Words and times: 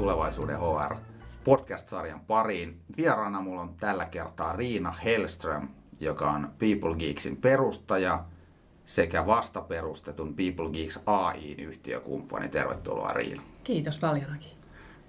Tulevaisuuden 0.00 0.58
HR 0.60 0.96
podcast-sarjan 1.44 2.20
pariin. 2.20 2.80
Vieraana 2.96 3.40
mulla 3.40 3.60
on 3.60 3.74
tällä 3.74 4.04
kertaa 4.04 4.52
Riina 4.52 4.92
Hellström, 4.92 5.68
joka 6.00 6.30
on 6.30 6.52
People 6.58 6.96
Geeksin 6.96 7.36
perustaja 7.36 8.24
sekä 8.86 9.26
vastaperustetun 9.26 10.34
People 10.34 10.70
Geeks 10.70 11.00
AIin 11.06 11.60
yhtiökumppani. 11.60 12.48
Tervetuloa 12.48 13.12
Riina. 13.12 13.42
Kiitos 13.64 13.98
paljon. 13.98 14.36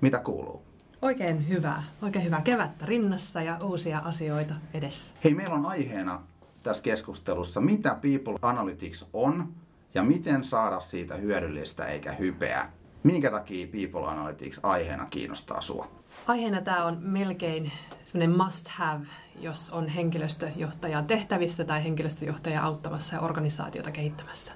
Mitä 0.02 0.20
kuuluu? 0.20 0.64
Oikein 1.02 1.50
hyvää. 1.50 1.84
Oikein 2.02 2.26
hyvää 2.26 2.42
kevättä 2.42 2.86
rinnassa 2.86 3.42
ja 3.42 3.58
uusia 3.64 4.00
asioita 4.00 4.54
edessä. 4.74 5.16
Hei, 5.24 5.34
meillä 5.34 5.56
on 5.56 5.66
aiheena 5.66 6.22
tässä 6.64 6.84
keskustelussa, 6.84 7.62
mitä 7.62 7.90
People 7.90 8.36
Analytics 8.42 9.06
on 9.14 9.54
ja 9.94 10.04
miten 10.04 10.44
saada 10.44 10.80
siitä 10.80 11.16
hyödyllistä 11.16 11.86
eikä 11.86 12.12
hypeä. 12.12 12.70
Minkä 13.04 13.32
takia 13.32 13.68
People 13.68 14.08
Analytics 14.08 14.60
aiheena 14.64 15.06
kiinnostaa 15.06 15.62
sua? 15.62 15.88
Aiheena 16.28 16.62
tämä 16.62 16.86
on 16.86 16.98
melkein 17.02 17.72
semmoinen 18.04 18.38
must 18.38 18.68
have, 18.68 19.06
jos 19.40 19.70
on 19.70 19.88
henkilöstöjohtajan 19.88 21.06
tehtävissä 21.06 21.64
tai 21.64 21.84
henkilöstöjohtaja 21.84 22.64
auttamassa 22.64 23.16
ja 23.16 23.22
organisaatiota 23.22 23.92
kehittämässä. 23.92 24.54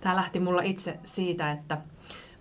Tämä 0.00 0.16
lähti 0.16 0.40
mulla 0.40 0.62
itse 0.62 0.98
siitä, 1.04 1.52
että 1.52 1.78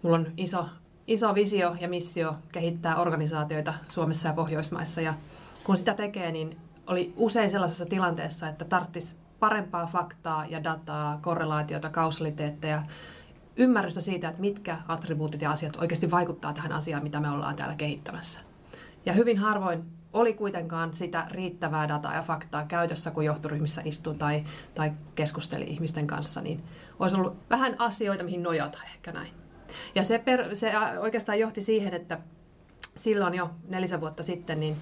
mulla 0.02 0.18
on 0.18 0.28
iso, 0.38 0.66
iso 1.08 1.36
visio 1.36 1.76
ja 1.82 1.88
missio 1.88 2.36
kehittää 2.52 2.96
organisaatioita 2.96 3.74
Suomessa 3.90 4.28
ja 4.28 4.34
Pohjoismaissa. 4.34 5.02
Ja 5.02 5.14
kun 5.64 5.78
sitä 5.78 5.94
tekee, 5.94 6.32
niin 6.32 6.58
oli 6.88 7.14
usein 7.16 7.50
sellaisessa 7.50 7.86
tilanteessa, 7.86 8.48
että 8.48 8.66
tarttis 8.66 9.16
parempaa 9.40 9.86
faktaa 9.86 10.46
ja 10.46 10.64
dataa, 10.64 11.20
korrelaatiota, 11.22 11.90
kausaliteetteja, 11.90 12.84
ymmärrystä 13.58 14.02
siitä, 14.02 14.30
että 14.30 14.42
mitkä 14.42 14.78
attribuutit 14.88 15.42
ja 15.42 15.52
asiat 15.52 15.76
oikeasti 15.76 16.12
vaikuttaa 16.12 16.54
tähän 16.54 16.72
asiaan, 16.72 17.04
mitä 17.04 17.20
me 17.20 17.30
ollaan 17.30 17.56
täällä 17.56 17.76
kehittämässä. 17.76 18.40
Ja 19.06 19.14
hyvin 19.14 19.38
harvoin 19.38 19.84
oli 20.14 20.34
kuitenkaan 20.34 20.94
sitä 20.94 21.28
riittävää 21.32 21.88
dataa 21.88 22.16
ja 22.16 22.22
faktaa 22.22 22.66
käytössä, 22.66 23.12
kun 23.12 23.26
johtoryhmissä 23.26 23.82
istuin 23.86 24.18
tai, 24.18 24.44
tai 24.76 24.92
keskusteli 25.16 25.64
ihmisten 25.64 26.08
kanssa, 26.08 26.42
niin 26.42 26.64
olisi 27.00 27.16
ollut 27.16 27.38
vähän 27.50 27.76
asioita, 27.80 28.24
mihin 28.24 28.44
nojata 28.44 28.78
ehkä 28.86 29.12
näin. 29.12 29.34
Ja 29.96 30.04
se, 30.04 30.20
per, 30.20 30.56
se 30.56 30.72
oikeastaan 31.00 31.40
johti 31.40 31.62
siihen, 31.62 31.94
että 31.94 32.20
silloin 32.96 33.34
jo 33.34 33.52
nelisen 33.68 34.02
vuotta 34.02 34.24
sitten 34.24 34.60
niin 34.60 34.78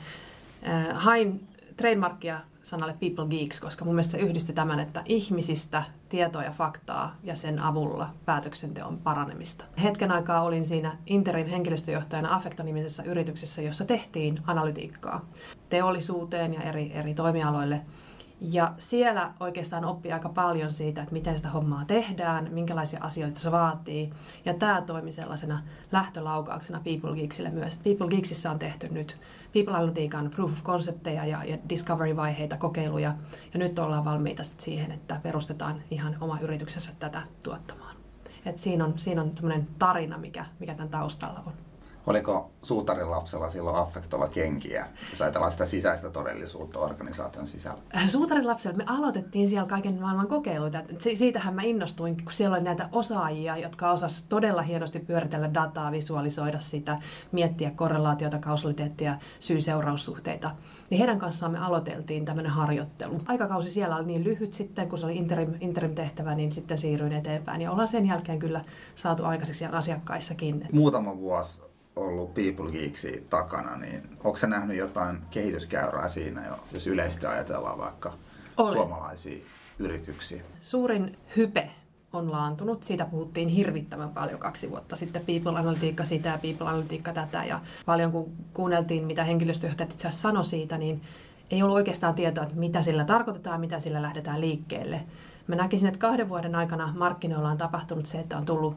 äh, 0.67 0.87
hain 0.93 1.47
trademarkia 1.77 2.39
sanalle 2.63 2.95
People 2.99 3.27
Geeks, 3.27 3.59
koska 3.59 3.85
mun 3.85 3.93
mielestä 3.95 4.11
se 4.11 4.17
yhdistyi 4.17 4.55
tämän, 4.55 4.79
että 4.79 5.01
ihmisistä 5.05 5.83
tietoa 6.09 6.43
ja 6.43 6.51
faktaa 6.51 7.15
ja 7.23 7.35
sen 7.35 7.59
avulla 7.59 8.09
päätöksenteon 8.25 8.97
paranemista. 8.97 9.65
Hetken 9.83 10.11
aikaa 10.11 10.41
olin 10.41 10.65
siinä 10.65 10.97
interim 11.05 11.47
henkilöstöjohtajana 11.47 12.35
Affecta-nimisessä 12.35 13.03
yrityksessä, 13.03 13.61
jossa 13.61 13.85
tehtiin 13.85 14.39
analytiikkaa 14.47 15.25
teollisuuteen 15.69 16.53
ja 16.53 16.61
eri, 16.61 16.91
eri 16.93 17.13
toimialoille– 17.13 17.81
ja 18.43 18.73
siellä 18.77 19.33
oikeastaan 19.39 19.85
oppii 19.85 20.11
aika 20.11 20.29
paljon 20.29 20.73
siitä, 20.73 21.01
että 21.01 21.13
miten 21.13 21.35
sitä 21.35 21.49
hommaa 21.49 21.85
tehdään, 21.85 22.49
minkälaisia 22.51 22.99
asioita 23.01 23.39
se 23.39 23.51
vaatii. 23.51 24.09
Ja 24.45 24.53
tämä 24.53 24.81
toimi 24.81 25.11
sellaisena 25.11 25.59
lähtölaukauksena 25.91 26.81
People 26.83 27.15
Geeksille 27.15 27.49
myös. 27.49 27.77
People 27.77 28.07
Geeksissä 28.07 28.51
on 28.51 28.59
tehty 28.59 28.87
nyt 28.91 29.21
People 29.53 29.73
Analytiikan 29.73 30.29
proof 30.29 30.51
of 30.51 30.63
concepteja 30.63 31.25
ja, 31.25 31.43
ja 31.43 31.57
discovery-vaiheita, 31.69 32.57
kokeiluja. 32.57 33.15
Ja 33.53 33.59
nyt 33.59 33.79
ollaan 33.79 34.05
valmiita 34.05 34.43
siihen, 34.43 34.91
että 34.91 35.19
perustetaan 35.23 35.81
ihan 35.91 36.17
oma 36.21 36.39
yrityksessä 36.41 36.91
tätä 36.99 37.21
tuottamaan. 37.43 37.95
Et 38.45 38.57
siinä 38.57 38.85
on, 38.85 38.93
siinä 38.99 39.21
on 39.21 39.31
tarina, 39.79 40.17
mikä, 40.17 40.45
mikä 40.59 40.73
tämän 40.73 40.89
taustalla 40.89 41.43
on. 41.45 41.53
Oliko 42.07 42.51
suutarin 42.61 43.11
lapsella 43.11 43.49
silloin 43.49 43.75
affektova 43.75 44.27
kenkiä, 44.27 44.87
jos 45.11 45.21
ajatellaan 45.21 45.51
sitä 45.51 45.65
sisäistä 45.65 46.09
todellisuutta 46.09 46.79
organisaation 46.79 47.47
sisällä? 47.47 47.81
Äh, 47.95 48.07
suutarin 48.07 48.47
lapsella 48.47 48.77
me 48.77 48.83
aloitettiin 48.87 49.49
siellä 49.49 49.67
kaiken 49.67 50.01
maailman 50.01 50.27
kokeiluita. 50.27 50.83
Siitähän 51.15 51.55
mä 51.55 51.61
innostuin, 51.61 52.23
kun 52.23 52.33
siellä 52.33 52.55
oli 52.55 52.63
näitä 52.63 52.89
osaajia, 52.91 53.57
jotka 53.57 53.91
osasivat 53.91 54.29
todella 54.29 54.61
hienosti 54.61 54.99
pyöritellä 54.99 55.53
dataa, 55.53 55.91
visualisoida 55.91 56.59
sitä, 56.59 56.99
miettiä 57.31 57.71
korrelaatiota, 57.71 58.39
kausaliteettia, 58.39 59.17
syy-seuraussuhteita. 59.39 60.51
Niin 60.89 60.99
heidän 60.99 61.19
kanssaan 61.19 61.51
me 61.51 61.59
aloiteltiin 61.59 62.25
tämmöinen 62.25 62.51
harjoittelu. 62.51 63.21
Aikakausi 63.27 63.69
siellä 63.69 63.95
oli 63.95 64.05
niin 64.05 64.23
lyhyt 64.23 64.53
sitten, 64.53 64.89
kun 64.89 64.97
se 64.97 65.05
oli 65.05 65.15
interim, 65.15 65.53
interim-tehtävä, 65.59 66.35
niin 66.35 66.51
sitten 66.51 66.77
siirryin 66.77 67.13
eteenpäin. 67.13 67.61
Ja 67.61 67.71
ollaan 67.71 67.87
sen 67.87 68.07
jälkeen 68.07 68.39
kyllä 68.39 68.61
saatu 68.95 69.25
aikaiseksi 69.25 69.65
asiakkaissakin. 69.65 70.67
Muutama 70.71 71.17
vuosi 71.17 71.72
ollut 71.95 72.33
People 72.33 72.71
Geeksi 72.71 73.27
takana, 73.29 73.77
niin 73.77 74.01
onko 74.23 74.37
se 74.37 74.47
nähnyt 74.47 74.77
jotain 74.77 75.17
kehityskäyrää 75.29 76.09
siinä 76.09 76.47
jo, 76.47 76.59
jos 76.71 76.87
yleisesti 76.87 77.25
ajatellaan 77.25 77.77
vaikka 77.77 78.13
Olen. 78.57 78.73
suomalaisia 78.73 79.45
yrityksiä? 79.79 80.43
Suurin 80.61 81.17
hype 81.35 81.69
on 82.13 82.31
laantunut. 82.31 82.83
Siitä 82.83 83.05
puhuttiin 83.05 83.49
hirvittävän 83.49 84.09
paljon 84.09 84.39
kaksi 84.39 84.69
vuotta 84.69 84.95
sitten. 84.95 85.25
People 85.25 85.59
Analytiikka 85.59 86.03
sitä 86.03 86.29
ja 86.29 86.37
People 86.37 86.67
Analytiikka 86.67 87.13
tätä. 87.13 87.43
Ja 87.43 87.59
paljon 87.85 88.11
kun 88.11 88.31
kuunneltiin, 88.53 89.05
mitä 89.05 89.23
henkilöstöjohtajat 89.23 89.93
itse 89.93 90.07
asiassa 90.07 90.21
sanoi 90.21 90.45
siitä, 90.45 90.77
niin 90.77 91.01
ei 91.51 91.63
ollut 91.63 91.75
oikeastaan 91.75 92.13
tietoa, 92.13 92.43
että 92.43 92.55
mitä 92.55 92.81
sillä 92.81 93.05
tarkoitetaan, 93.05 93.59
mitä 93.59 93.79
sillä 93.79 94.01
lähdetään 94.01 94.41
liikkeelle. 94.41 95.03
Mä 95.47 95.55
näkisin, 95.55 95.87
että 95.87 95.99
kahden 95.99 96.29
vuoden 96.29 96.55
aikana 96.55 96.93
markkinoilla 96.97 97.49
on 97.49 97.57
tapahtunut 97.57 98.05
se, 98.05 98.19
että 98.19 98.37
on 98.37 98.45
tullut 98.45 98.75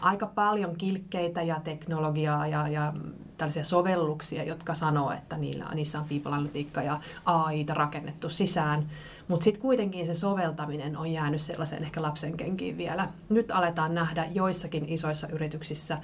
aika 0.00 0.26
paljon 0.26 0.76
kilkkeitä 0.76 1.42
ja 1.42 1.60
teknologiaa 1.60 2.46
ja, 2.46 2.68
ja 2.68 2.92
tällaisia 3.36 3.64
sovelluksia, 3.64 4.44
jotka 4.44 4.74
sanoo, 4.74 5.10
että 5.12 5.36
niillä, 5.36 5.74
niissä 5.74 5.98
on 5.98 6.08
people 6.08 6.32
analytiikka 6.32 6.82
ja 6.82 7.00
AI 7.24 7.66
rakennettu 7.68 8.28
sisään. 8.28 8.90
Mutta 9.28 9.44
sitten 9.44 9.62
kuitenkin 9.62 10.06
se 10.06 10.14
soveltaminen 10.14 10.96
on 10.96 11.12
jäänyt 11.12 11.42
sellaiseen 11.42 11.82
ehkä 11.82 12.02
lapsenkenkiin 12.02 12.78
vielä. 12.78 13.08
Nyt 13.28 13.50
aletaan 13.50 13.94
nähdä 13.94 14.26
joissakin 14.34 14.88
isoissa 14.88 15.28
yrityksissä 15.28 15.98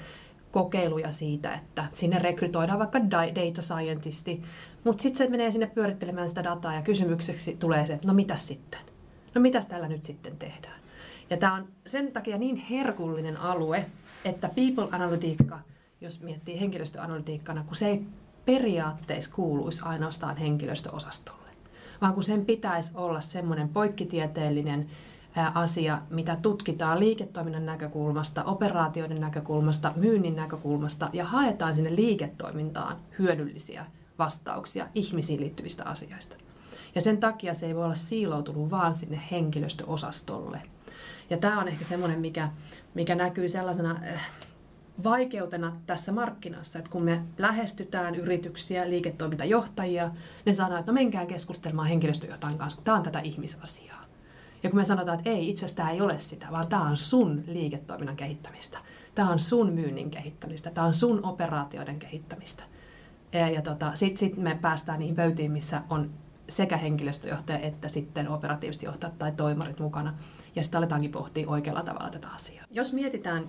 kokeiluja 0.53 1.11
siitä, 1.11 1.55
että 1.55 1.85
sinne 1.93 2.19
rekrytoidaan 2.19 2.79
vaikka 2.79 3.01
data 3.11 3.63
scientisti, 3.63 4.43
mutta 4.85 5.03
sitten 5.03 5.27
se 5.27 5.31
menee 5.31 5.51
sinne 5.51 5.67
pyörittelemään 5.67 6.29
sitä 6.29 6.45
dataa 6.45 6.75
ja 6.75 6.83
kysymykseksi 6.83 7.57
tulee 7.57 7.87
se, 7.87 7.93
että 7.93 8.09
no 8.09 8.15
mitä 8.15 8.37
sitten? 8.37 8.81
No 9.35 9.41
mitäs 9.41 9.67
tällä 9.67 9.89
nyt 9.89 10.05
sitten 10.05 10.37
tehdään? 10.37 10.84
Ja 11.31 11.37
tämä 11.37 11.55
on 11.55 11.69
sen 11.87 12.13
takia 12.13 12.39
niin 12.39 12.57
herkullinen 12.57 13.37
alue, 13.37 13.87
että 14.25 14.49
people-analytiikka, 14.49 15.59
jos 16.01 16.21
miettii 16.21 16.61
henkilöstöanalytiikkana, 16.61 17.65
kun 17.65 17.77
se 17.77 17.87
ei 17.87 18.07
periaatteessa 18.45 19.31
kuuluisi 19.35 19.83
ainoastaan 19.85 20.37
henkilöstöosastolle, 20.37 21.51
vaan 22.01 22.15
kun 22.15 22.23
sen 22.23 22.47
pitäisi 22.47 22.93
olla 22.95 23.21
semmoinen 23.21 23.69
poikkitieteellinen 23.69 24.87
asia, 25.55 25.99
mitä 26.11 26.37
tutkitaan 26.37 27.01
liiketoiminnan 27.01 27.67
näkökulmasta, 27.67 28.45
operaatioiden 28.45 29.21
näkökulmasta, 29.21 29.93
myynnin 29.97 30.37
näkökulmasta 30.37 31.11
ja 31.13 31.25
haetaan 31.25 31.75
sinne 31.75 31.97
liiketoimintaan 31.97 32.97
hyödyllisiä 33.19 33.87
vastauksia 34.19 34.89
ihmisiin 34.95 35.41
liittyvistä 35.41 35.85
asioista. 35.85 36.37
Ja 36.95 37.01
sen 37.01 37.19
takia 37.19 37.55
se 37.55 37.67
ei 37.67 37.75
voi 37.75 37.85
olla 37.85 37.95
siiloutunut 37.95 38.71
vaan 38.71 38.95
sinne 38.95 39.21
henkilöstöosastolle– 39.31 40.63
ja 41.31 41.37
tämä 41.37 41.61
on 41.61 41.69
ehkä 41.69 41.85
semmoinen, 41.85 42.21
mikä, 42.21 42.49
mikä 42.95 43.15
näkyy 43.15 43.49
sellaisena 43.49 43.97
äh, 44.15 44.31
vaikeutena 45.05 45.77
tässä 45.87 46.13
markkinassa, 46.13 46.79
että 46.79 46.91
kun 46.91 47.03
me 47.03 47.23
lähestytään 47.39 48.15
yrityksiä, 48.15 48.91
liiketoimintajohtajia, 48.91 50.11
ne 50.47 50.55
sanoo, 50.55 50.79
että 50.79 50.93
no 50.93 50.95
menkää 50.95 51.27
keskustelemaan 51.27 51.89
henkilöstöjohtajan 51.89 52.59
kanssa, 52.59 52.77
kun 52.77 52.85
tämä 52.85 52.97
on 52.97 53.03
tätä 53.03 53.19
ihmisasiaa. 53.19 54.05
Ja 54.63 54.71
kun 54.71 54.79
me 54.79 54.85
sanotaan, 54.85 55.19
että 55.19 55.31
ei, 55.31 55.51
itse 55.51 55.65
asiassa 55.65 55.91
ei 55.91 56.01
ole 56.01 56.19
sitä, 56.19 56.47
vaan 56.51 56.67
tämä 56.67 56.83
on 56.83 56.97
sun 56.97 57.45
liiketoiminnan 57.47 58.17
kehittämistä. 58.17 58.79
Tämä 59.15 59.31
on 59.31 59.39
sun 59.39 59.73
myynnin 59.73 60.11
kehittämistä. 60.11 60.71
Tämä 60.71 60.87
on 60.87 60.95
sun 60.95 61.25
operaatioiden 61.25 61.99
kehittämistä. 61.99 62.63
Ja, 63.33 63.49
ja 63.49 63.63
tota, 63.63 63.95
sitten 63.95 64.19
sit 64.19 64.37
me 64.37 64.59
päästään 64.61 64.99
niihin 64.99 65.17
pöytiin, 65.17 65.53
missä 65.53 65.83
on 65.91 66.11
sekä 66.49 66.77
henkilöstöjohtaja 66.77 67.59
että 67.59 67.89
sitten 67.89 68.29
operatiiviset 68.29 68.83
johtajat 68.83 69.19
tai 69.19 69.33
toimarit 69.33 69.81
mukana. 69.81 70.15
Ja 70.57 70.63
sitten 70.63 70.79
aletaankin 70.79 71.13
pohtia 71.13 71.49
oikealla 71.49 71.83
tavalla 71.83 72.11
tätä 72.11 72.29
asiaa. 72.29 72.65
Jos 72.71 72.93
mietitään, 72.93 73.45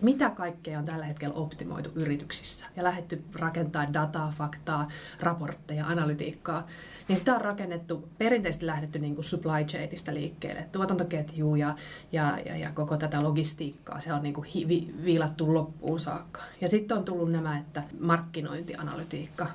mitä 0.00 0.30
kaikkea 0.30 0.78
on 0.78 0.84
tällä 0.84 1.04
hetkellä 1.04 1.34
optimoitu 1.34 1.90
yrityksissä 1.94 2.66
ja 2.76 2.84
lähdetty 2.84 3.24
rakentaa 3.34 3.92
dataa, 3.92 4.32
faktaa, 4.38 4.88
raportteja, 5.20 5.86
analytiikkaa, 5.86 6.66
niin 7.08 7.16
sitä 7.16 7.34
on 7.34 7.40
rakennettu, 7.40 8.08
perinteisesti 8.18 8.66
lähdetty 8.66 8.98
niin 8.98 9.14
kuin 9.14 9.24
supply 9.24 9.64
chainista 9.66 10.14
liikkeelle, 10.14 10.66
tuotantoketju 10.72 11.54
ja, 11.54 11.74
ja, 12.12 12.38
ja, 12.46 12.56
ja 12.56 12.70
koko 12.72 12.96
tätä 12.96 13.24
logistiikkaa, 13.24 14.00
se 14.00 14.12
on 14.12 14.22
niin 14.22 14.34
kuin 14.34 14.44
hi, 14.44 14.92
viilattu 15.04 15.54
loppuun 15.54 16.00
saakka. 16.00 16.40
Ja 16.60 16.68
sitten 16.68 16.98
on 16.98 17.04
tullut 17.04 17.32
nämä, 17.32 17.58
että 17.58 17.82
markkinointianalytiikka, 18.00 19.46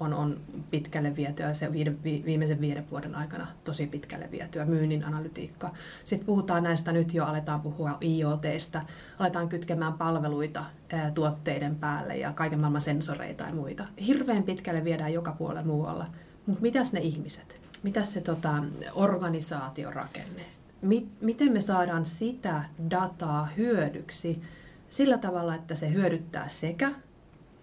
on, 0.00 0.14
on 0.14 0.40
pitkälle 0.70 1.16
vietyä, 1.16 1.54
se 1.54 1.72
viide, 1.72 1.94
viimeisen 2.04 2.60
viiden 2.60 2.90
vuoden 2.90 3.14
aikana 3.14 3.46
tosi 3.64 3.86
pitkälle 3.86 4.30
vietyä 4.30 4.64
myynnin 4.64 5.04
analytiikka. 5.04 5.70
Sitten 6.04 6.26
puhutaan 6.26 6.62
näistä, 6.62 6.92
nyt 6.92 7.14
jo 7.14 7.24
aletaan 7.24 7.60
puhua 7.60 7.98
IoTstä, 8.02 8.82
aletaan 9.18 9.48
kytkemään 9.48 9.92
palveluita 9.92 10.64
ää, 10.92 11.10
tuotteiden 11.10 11.76
päälle 11.76 12.16
ja 12.16 12.32
kaiken 12.32 12.60
maailman 12.60 12.80
sensoreita 12.80 13.44
ja 13.44 13.54
muita. 13.54 13.84
Hirveän 14.06 14.42
pitkälle 14.42 14.84
viedään 14.84 15.12
joka 15.12 15.32
puolella 15.32 15.62
muualla. 15.62 16.06
Mutta 16.46 16.62
mitäs 16.62 16.92
ne 16.92 17.00
ihmiset? 17.00 17.60
Mitäs 17.82 18.12
se 18.12 18.20
tota, 18.20 18.64
organisaatiorakenne? 18.94 20.42
Mi- 20.82 21.08
miten 21.20 21.52
me 21.52 21.60
saadaan 21.60 22.06
sitä 22.06 22.64
dataa 22.90 23.48
hyödyksi 23.56 24.42
sillä 24.88 25.18
tavalla, 25.18 25.54
että 25.54 25.74
se 25.74 25.92
hyödyttää 25.92 26.48
sekä 26.48 26.92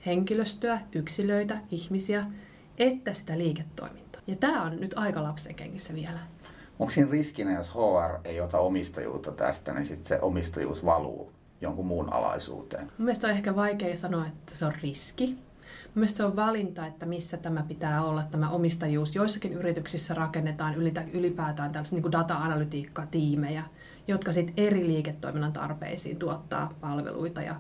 henkilöstöä, 0.06 0.80
yksilöitä, 0.96 1.58
ihmisiä, 1.72 2.26
että 2.78 3.14
sitä 3.14 3.38
liiketoimintaa. 3.38 4.22
Ja 4.28 4.36
tämä 4.36 4.64
on 4.64 4.80
nyt 4.80 4.94
aika 4.96 5.24
lapsen 5.24 5.56
kengissä 5.56 5.94
vielä. 5.94 6.20
Onko 6.80 6.92
siinä 6.92 7.12
riskinä, 7.12 7.54
jos 7.54 7.72
HR 7.74 8.20
ei 8.24 8.42
ota 8.42 8.60
omistajuutta 8.60 9.32
tästä, 9.32 9.74
niin 9.74 9.86
sitten 9.86 10.06
se 10.06 10.20
omistajuus 10.22 10.86
valuu 10.86 11.32
jonkun 11.62 11.86
muun 11.86 12.14
alaisuuteen? 12.14 12.84
Mun 12.84 12.94
mielestä 12.98 13.28
on 13.28 13.34
ehkä 13.34 13.56
vaikea 13.56 13.98
sanoa, 13.98 14.28
että 14.28 14.56
se 14.56 14.66
on 14.66 14.74
riski. 14.84 15.38
Mielestäni 15.96 16.18
se 16.18 16.24
on 16.24 16.36
valinta, 16.36 16.86
että 16.86 17.06
missä 17.06 17.38
tämä 17.38 17.64
pitää 17.68 18.04
olla, 18.04 18.24
tämä 18.24 18.50
omistajuus. 18.50 19.16
Joissakin 19.16 19.54
yrityksissä 19.54 20.14
rakennetaan 20.14 20.76
ylipäätään 21.14 21.72
tällaisia 21.72 22.00
niin 22.00 22.12
data-analytiikka-tiimejä, 22.12 23.64
jotka 24.08 24.32
sitten 24.32 24.66
eri 24.66 24.88
liiketoiminnan 24.88 25.54
tarpeisiin 25.54 26.18
tuottaa 26.18 26.74
palveluita 26.82 27.42
ja 27.42 27.56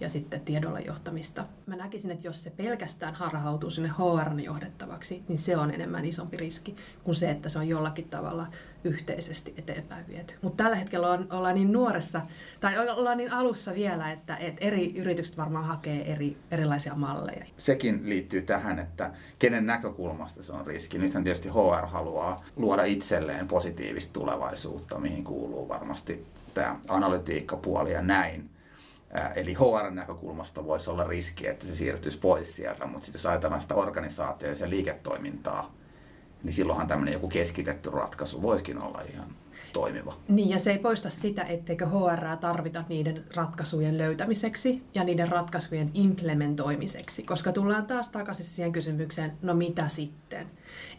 ja 0.00 0.08
sitten 0.08 0.40
tiedolla 0.40 0.80
johtamista. 0.80 1.46
Mä 1.66 1.76
näkisin, 1.76 2.10
että 2.10 2.26
jos 2.26 2.42
se 2.42 2.50
pelkästään 2.50 3.14
harhautuu 3.14 3.70
sinne 3.70 3.88
HR 3.88 4.40
johdettavaksi, 4.40 5.22
niin 5.28 5.38
se 5.38 5.56
on 5.56 5.70
enemmän 5.70 6.04
isompi 6.04 6.36
riski 6.36 6.76
kuin 7.04 7.14
se, 7.14 7.30
että 7.30 7.48
se 7.48 7.58
on 7.58 7.68
jollakin 7.68 8.08
tavalla 8.08 8.46
yhteisesti 8.84 9.54
eteenpäin 9.58 10.06
viety. 10.08 10.34
Mutta 10.42 10.64
tällä 10.64 10.76
hetkellä 10.76 11.10
on, 11.10 11.26
ollaan 11.30 11.54
niin 11.54 11.72
nuoressa, 11.72 12.22
tai 12.60 12.78
ollaan 12.78 13.16
niin 13.16 13.32
alussa 13.32 13.74
vielä, 13.74 14.12
että, 14.12 14.36
että 14.36 14.64
eri 14.64 14.94
yritykset 14.96 15.36
varmaan 15.36 15.64
hakee 15.64 16.12
eri, 16.12 16.36
erilaisia 16.50 16.94
malleja. 16.94 17.44
Sekin 17.56 18.00
liittyy 18.04 18.42
tähän, 18.42 18.78
että 18.78 19.12
kenen 19.38 19.66
näkökulmasta 19.66 20.42
se 20.42 20.52
on 20.52 20.66
riski. 20.66 20.98
Nythän 20.98 21.24
tietysti 21.24 21.48
HR 21.48 21.86
haluaa 21.86 22.44
luoda 22.56 22.84
itselleen 22.84 23.48
positiivista 23.48 24.12
tulevaisuutta, 24.12 24.98
mihin 24.98 25.24
kuuluu 25.24 25.68
varmasti 25.68 26.26
tämä 26.54 26.76
analytiikkapuoli 26.88 27.92
ja 27.92 28.02
näin. 28.02 28.50
Eli 29.36 29.54
HR-näkökulmasta 29.54 30.64
voisi 30.64 30.90
olla 30.90 31.04
riski, 31.04 31.46
että 31.46 31.66
se 31.66 31.74
siirtyisi 31.74 32.18
pois 32.18 32.56
sieltä, 32.56 32.86
mutta 32.86 33.04
sitten 33.04 33.18
jos 33.18 33.26
ajatellaan 33.26 33.62
sitä 33.62 33.74
organisaatioa 33.74 34.52
ja 34.52 34.56
sen 34.56 34.70
liiketoimintaa, 34.70 35.74
niin 36.42 36.52
silloinhan 36.52 36.88
tämmöinen 36.88 37.12
joku 37.12 37.28
keskitetty 37.28 37.90
ratkaisu 37.90 38.42
voisikin 38.42 38.82
olla 38.82 39.02
ihan 39.12 39.28
toimiva. 39.80 40.14
Niin, 40.28 40.48
ja 40.48 40.58
se 40.58 40.70
ei 40.70 40.78
poista 40.78 41.10
sitä, 41.10 41.42
etteikö 41.42 41.86
HR 41.86 42.36
tarvita 42.40 42.84
niiden 42.88 43.24
ratkaisujen 43.36 43.98
löytämiseksi 43.98 44.82
ja 44.94 45.04
niiden 45.04 45.28
ratkaisujen 45.28 45.90
implementoimiseksi, 45.94 47.22
koska 47.22 47.52
tullaan 47.52 47.86
taas 47.86 48.08
takaisin 48.08 48.44
siihen 48.44 48.72
kysymykseen, 48.72 49.32
no 49.42 49.54
mitä 49.54 49.88
sitten? 49.88 50.46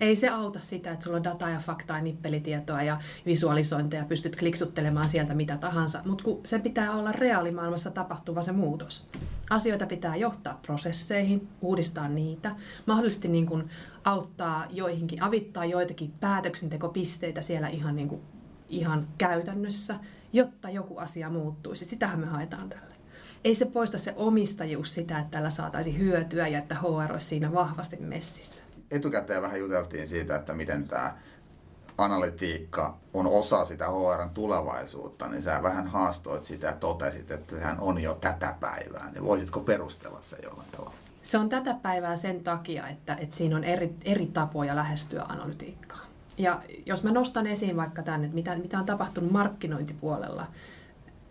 Ei 0.01 0.15
se 0.15 0.29
auta 0.29 0.59
sitä, 0.59 0.91
että 0.91 1.03
sulla 1.03 1.17
on 1.17 1.23
dataa 1.23 1.49
ja 1.49 1.59
faktaa 1.59 1.97
ja 1.97 2.03
nippelitietoa 2.03 2.83
ja 2.83 2.97
visualisointeja, 3.25 4.05
pystyt 4.05 4.35
kliksuttelemaan 4.35 5.09
sieltä 5.09 5.35
mitä 5.35 5.57
tahansa, 5.57 6.01
mutta 6.05 6.23
kun 6.23 6.41
se 6.43 6.59
pitää 6.59 6.95
olla 6.95 7.11
reaalimaailmassa 7.11 7.91
tapahtuva 7.91 8.41
se 8.41 8.51
muutos. 8.51 9.07
Asioita 9.49 9.85
pitää 9.85 10.15
johtaa 10.15 10.59
prosesseihin, 10.61 11.47
uudistaa 11.61 12.07
niitä, 12.07 12.55
mahdollisesti 12.85 13.27
niin 13.27 13.45
kuin 13.45 13.69
auttaa 14.03 14.65
joihinkin, 14.69 15.23
avittaa 15.23 15.65
joitakin 15.65 16.11
päätöksentekopisteitä 16.19 17.41
siellä 17.41 17.67
ihan, 17.67 17.95
niin 17.95 18.07
kuin, 18.07 18.21
ihan 18.69 19.07
käytännössä, 19.18 19.95
jotta 20.33 20.69
joku 20.69 20.98
asia 20.98 21.30
muuttuisi. 21.30 21.86
Sitähän 21.86 22.19
me 22.19 22.25
haetaan 22.25 22.69
tällä. 22.69 22.95
Ei 23.44 23.56
se 23.56 23.66
poista 23.66 23.98
se 23.98 24.13
omistajuus 24.18 24.94
sitä, 24.94 25.19
että 25.19 25.31
tällä 25.31 25.50
saataisiin 25.50 26.00
hyötyä 26.00 26.48
ja 26.48 26.60
että 26.60 26.75
HR 26.75 27.12
olisi 27.12 27.27
siinä 27.27 27.54
vahvasti 27.54 27.98
messissä. 27.98 28.63
Etukäteen 28.92 29.42
vähän 29.42 29.60
juteltiin 29.60 30.07
siitä, 30.07 30.36
että 30.36 30.54
miten 30.54 30.88
tämä 30.88 31.18
analytiikka 31.98 32.98
on 33.13 33.27
osa 33.27 33.66
sitä 33.66 33.86
HRn 33.88 34.30
tulevaisuutta, 34.30 35.27
niin 35.27 35.42
sä 35.42 35.63
vähän 35.63 35.88
haastoit 35.88 36.44
sitä 36.44 36.68
ja 36.68 36.74
totesit, 36.74 37.31
että 37.31 37.56
sehän 37.56 37.80
on 37.80 38.04
jo 38.04 38.15
tätä 38.22 38.56
päivää. 38.60 39.12
Niin 39.12 39.24
voisitko 39.24 39.60
perustella 39.60 40.22
se 40.22 40.38
jollain 40.44 40.72
tavalla? 40.72 40.94
Se 41.24 41.38
on 41.38 41.50
tätä 41.50 41.74
päivää 41.74 42.18
sen 42.18 42.44
takia, 42.44 42.88
että, 42.88 43.15
että 43.15 43.36
siinä 43.36 43.56
on 43.56 43.63
eri, 43.63 43.95
eri 44.06 44.25
tapoja 44.25 44.75
lähestyä 44.75 45.24
analytiikkaa. 45.24 46.08
Ja 46.39 46.62
jos 46.86 47.03
mä 47.03 47.12
nostan 47.12 47.47
esiin 47.47 47.77
vaikka 47.77 48.03
tämän, 48.03 48.24
että 48.24 48.36
mitä, 48.36 48.57
mitä 48.57 48.80
on 48.80 48.86
tapahtunut 48.86 49.31
markkinointipuolella 49.31 50.47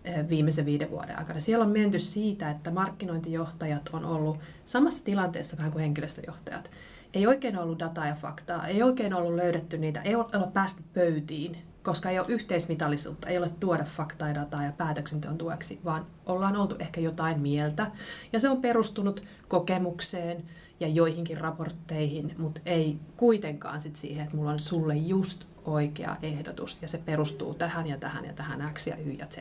eh, 0.05 0.29
viimeisen 0.29 0.67
viiden 0.67 0.91
vuoden 0.91 1.19
aikana. 1.19 1.41
Siellä 1.41 1.65
on 1.65 1.71
menty 1.71 1.99
siitä, 1.99 2.51
että 2.51 2.71
markkinointijohtajat 2.71 3.91
on 3.93 4.05
ollut 4.05 4.39
samassa 4.65 5.05
tilanteessa 5.05 5.57
vähän 5.57 5.73
kuin 5.73 5.83
henkilöstöjohtajat. 5.83 6.71
Ei 7.15 7.27
oikein 7.27 7.59
ollut 7.59 7.79
dataa 7.79 8.07
ja 8.07 8.15
faktaa, 8.15 8.67
ei 8.67 8.83
oikein 8.83 9.15
ollut 9.15 9.35
löydetty 9.35 9.79
niitä, 9.79 10.03
ei 10.03 10.15
ole 10.15 10.53
päästy 10.53 10.83
pöytiin 10.95 11.57
koska 11.83 12.11
ei 12.11 12.19
ole 12.19 12.27
yhteismitallisuutta, 12.29 13.29
ei 13.29 13.39
ole 13.39 13.51
tuoda 13.61 13.85
faktaa 13.85 14.29
ja 14.29 14.35
dataa 14.35 14.65
ja 14.65 14.73
päätöksenteon 14.73 15.39
tueksi, 15.39 15.81
vaan 15.85 16.07
ollaan 16.27 16.57
oltu 16.57 16.77
ehkä 16.79 17.01
jotain 17.01 17.41
mieltä. 17.41 17.91
Ja 18.33 18.41
se 18.41 18.49
on 18.49 18.61
perustunut 18.61 19.23
kokemukseen 19.49 20.45
ja 20.81 20.89
joihinkin 20.89 21.39
raportteihin, 21.39 22.35
mutta 22.39 22.61
ei 22.67 22.99
kuitenkaan 23.17 23.81
sit 23.81 23.97
siihen, 23.97 24.25
että 24.25 24.37
mulla 24.37 24.51
on 24.51 24.59
sulle 24.59 24.97
just 24.97 25.45
oikea 25.65 26.17
ehdotus 26.23 26.83
ja 26.83 26.89
se 26.89 26.99
perustuu 26.99 27.55
tähän 27.55 27.87
ja 27.87 27.97
tähän 27.97 28.25
ja 28.25 28.33
tähän 28.33 28.71
X 28.75 28.87
ja 28.87 28.97
Y 28.97 29.11
ja 29.11 29.27
Z 29.27 29.39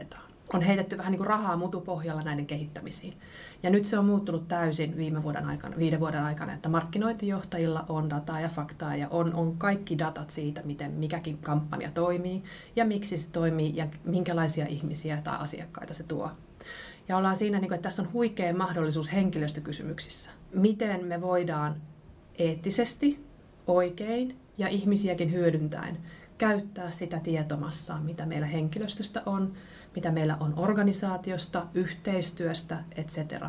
on 0.54 0.62
heitetty 0.62 0.98
vähän 0.98 1.12
niin 1.12 1.18
kuin 1.18 1.28
rahaa 1.28 1.58
mutupohjalla 1.58 2.22
näiden 2.22 2.46
kehittämisiin. 2.46 3.14
Ja 3.64 3.70
nyt 3.70 3.86
se 3.86 4.00
on 4.00 4.06
muuttunut 4.06 4.48
täysin 4.48 4.98
viime 4.98 5.24
vuoden 5.24 5.46
aikana, 5.46 5.78
viiden 5.78 6.00
vuoden 6.00 6.24
aikana, 6.24 6.54
että 6.54 6.70
markkinointijohtajilla 6.70 7.86
on 7.90 8.10
dataa 8.10 8.40
ja 8.40 8.50
faktaa 8.50 8.96
ja 8.96 9.08
on, 9.10 9.34
on 9.34 9.58
kaikki 9.58 9.98
datat 9.98 10.32
siitä, 10.32 10.62
miten 10.66 10.92
mikäkin 10.92 11.38
kampanja 11.38 11.92
toimii 11.92 12.44
ja 12.76 12.86
miksi 12.86 13.18
se 13.18 13.30
toimii 13.30 13.76
ja 13.76 13.88
minkälaisia 14.04 14.66
ihmisiä 14.66 15.22
tai 15.24 15.38
asiakkaita 15.40 15.94
se 15.94 16.04
tuo. 16.04 16.32
Ja 17.08 17.18
ollaan 17.18 17.38
siinä, 17.38 17.60
niin 17.60 17.70
kuin, 17.70 17.76
että 17.76 17.88
tässä 17.88 18.02
on 18.02 18.14
huikea 18.14 18.54
mahdollisuus 18.54 19.14
henkilöstökysymyksissä. 19.14 20.32
Miten 20.54 21.06
me 21.06 21.22
voidaan 21.22 21.82
eettisesti, 22.40 23.26
oikein 23.68 24.40
ja 24.58 24.68
ihmisiäkin 24.68 25.32
hyödyntäen 25.32 25.98
käyttää 26.38 26.92
sitä 26.92 27.20
tietomassaa, 27.20 28.02
mitä 28.02 28.26
meillä 28.26 28.48
henkilöstöstä 28.48 29.24
on, 29.26 29.54
mitä 29.96 30.12
meillä 30.12 30.38
on 30.40 30.54
organisaatiosta, 30.60 31.68
yhteistyöstä, 31.74 32.84
etc. 32.96 33.44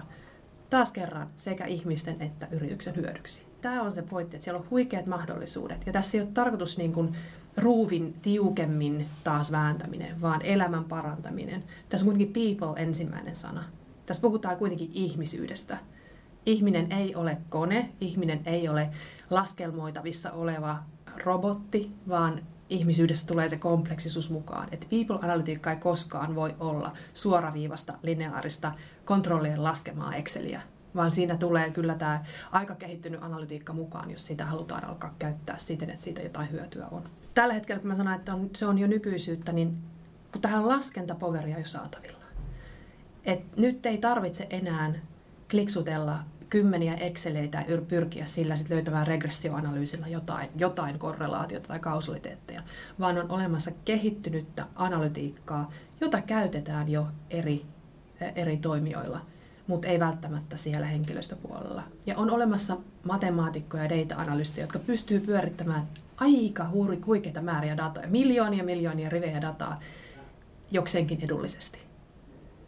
Taas 0.70 0.92
kerran 0.92 1.30
sekä 1.36 1.64
ihmisten 1.64 2.22
että 2.22 2.48
yrityksen 2.50 2.96
hyödyksi. 2.96 3.47
Tämä 3.60 3.82
on 3.82 3.92
se 3.92 4.02
pointti, 4.02 4.36
että 4.36 4.44
siellä 4.44 4.60
on 4.60 4.70
huikeat 4.70 5.06
mahdollisuudet. 5.06 5.86
Ja 5.86 5.92
tässä 5.92 6.16
ei 6.16 6.22
ole 6.22 6.30
tarkoitus 6.34 6.78
niin 6.78 6.92
kuin 6.92 7.16
ruuvin 7.56 8.14
tiukemmin 8.22 9.06
taas 9.24 9.52
vääntäminen, 9.52 10.20
vaan 10.20 10.42
elämän 10.42 10.84
parantaminen. 10.84 11.64
Tässä 11.88 12.06
on 12.06 12.12
kuitenkin 12.12 12.32
people 12.32 12.82
ensimmäinen 12.82 13.36
sana. 13.36 13.64
Tässä 14.06 14.20
puhutaan 14.20 14.56
kuitenkin 14.56 14.90
ihmisyydestä. 14.92 15.78
Ihminen 16.46 16.92
ei 16.92 17.14
ole 17.14 17.38
kone, 17.48 17.88
ihminen 18.00 18.40
ei 18.46 18.68
ole 18.68 18.90
laskelmoitavissa 19.30 20.32
oleva 20.32 20.78
robotti, 21.24 21.90
vaan 22.08 22.42
ihmisyydestä 22.70 23.26
tulee 23.26 23.48
se 23.48 23.56
kompleksisuus 23.56 24.30
mukaan. 24.30 24.68
Että 24.72 24.86
people-analytiikka 24.90 25.70
ei 25.70 25.76
koskaan 25.76 26.34
voi 26.34 26.54
olla 26.60 26.92
suoraviivasta, 27.14 27.94
lineaarista, 28.02 28.72
kontrollien 29.04 29.64
laskemaa 29.64 30.14
Exceliä, 30.14 30.62
vaan 30.94 31.10
siinä 31.10 31.36
tulee 31.36 31.70
kyllä 31.70 31.94
tämä 31.94 32.24
aika 32.52 32.74
kehittynyt 32.74 33.22
analytiikka 33.22 33.72
mukaan, 33.72 34.10
jos 34.10 34.26
sitä 34.26 34.46
halutaan 34.46 34.84
alkaa 34.84 35.14
käyttää 35.18 35.58
siten, 35.58 35.90
että 35.90 36.02
siitä 36.02 36.22
jotain 36.22 36.50
hyötyä 36.50 36.86
on. 36.90 37.02
Tällä 37.34 37.54
hetkellä, 37.54 37.80
kun 37.80 37.88
mä 37.88 37.96
sanon, 37.96 38.14
että 38.14 38.34
on, 38.34 38.50
se 38.56 38.66
on 38.66 38.78
jo 38.78 38.86
nykyisyyttä, 38.86 39.52
niin 39.52 39.78
tähän 40.40 40.68
laskentapoveria 40.68 41.58
jo 41.58 41.66
saatavilla. 41.66 42.24
Et 43.24 43.56
nyt 43.56 43.86
ei 43.86 43.98
tarvitse 43.98 44.46
enää 44.50 44.92
kliksutella 45.50 46.18
kymmeniä 46.50 46.94
Exceleitä 46.94 47.64
ja 47.68 47.78
pyrkiä 47.80 48.24
sillä 48.24 48.56
sit 48.56 48.70
löytämään 48.70 49.06
regressioanalyysillä 49.06 50.08
jotain, 50.08 50.50
jotain 50.56 50.98
korrelaatiota 50.98 51.68
tai 51.68 51.78
kausaliteetteja, 51.78 52.62
vaan 53.00 53.18
on 53.18 53.30
olemassa 53.30 53.70
kehittynyttä 53.84 54.66
analytiikkaa, 54.74 55.72
jota 56.00 56.20
käytetään 56.20 56.88
jo 56.88 57.06
eri, 57.30 57.66
eri 58.34 58.56
toimijoilla, 58.56 59.20
mutta 59.68 59.88
ei 59.88 60.00
välttämättä 60.00 60.56
siellä 60.56 60.86
henkilöstöpuolella. 60.86 61.82
Ja 62.06 62.16
on 62.16 62.30
olemassa 62.30 62.76
matemaatikkoja 63.04 63.82
ja 63.82 63.90
data-analysteja, 63.90 64.64
jotka 64.64 64.78
pystyy 64.78 65.20
pyörittämään 65.20 65.88
aika 66.16 66.70
huikeita 67.06 67.40
määriä 67.40 67.76
dataa, 67.76 68.02
miljoonia 68.06 68.64
miljoonia 68.64 69.08
rivejä 69.08 69.40
dataa 69.40 69.80
jokseenkin 70.70 71.24
edullisesti. 71.24 71.78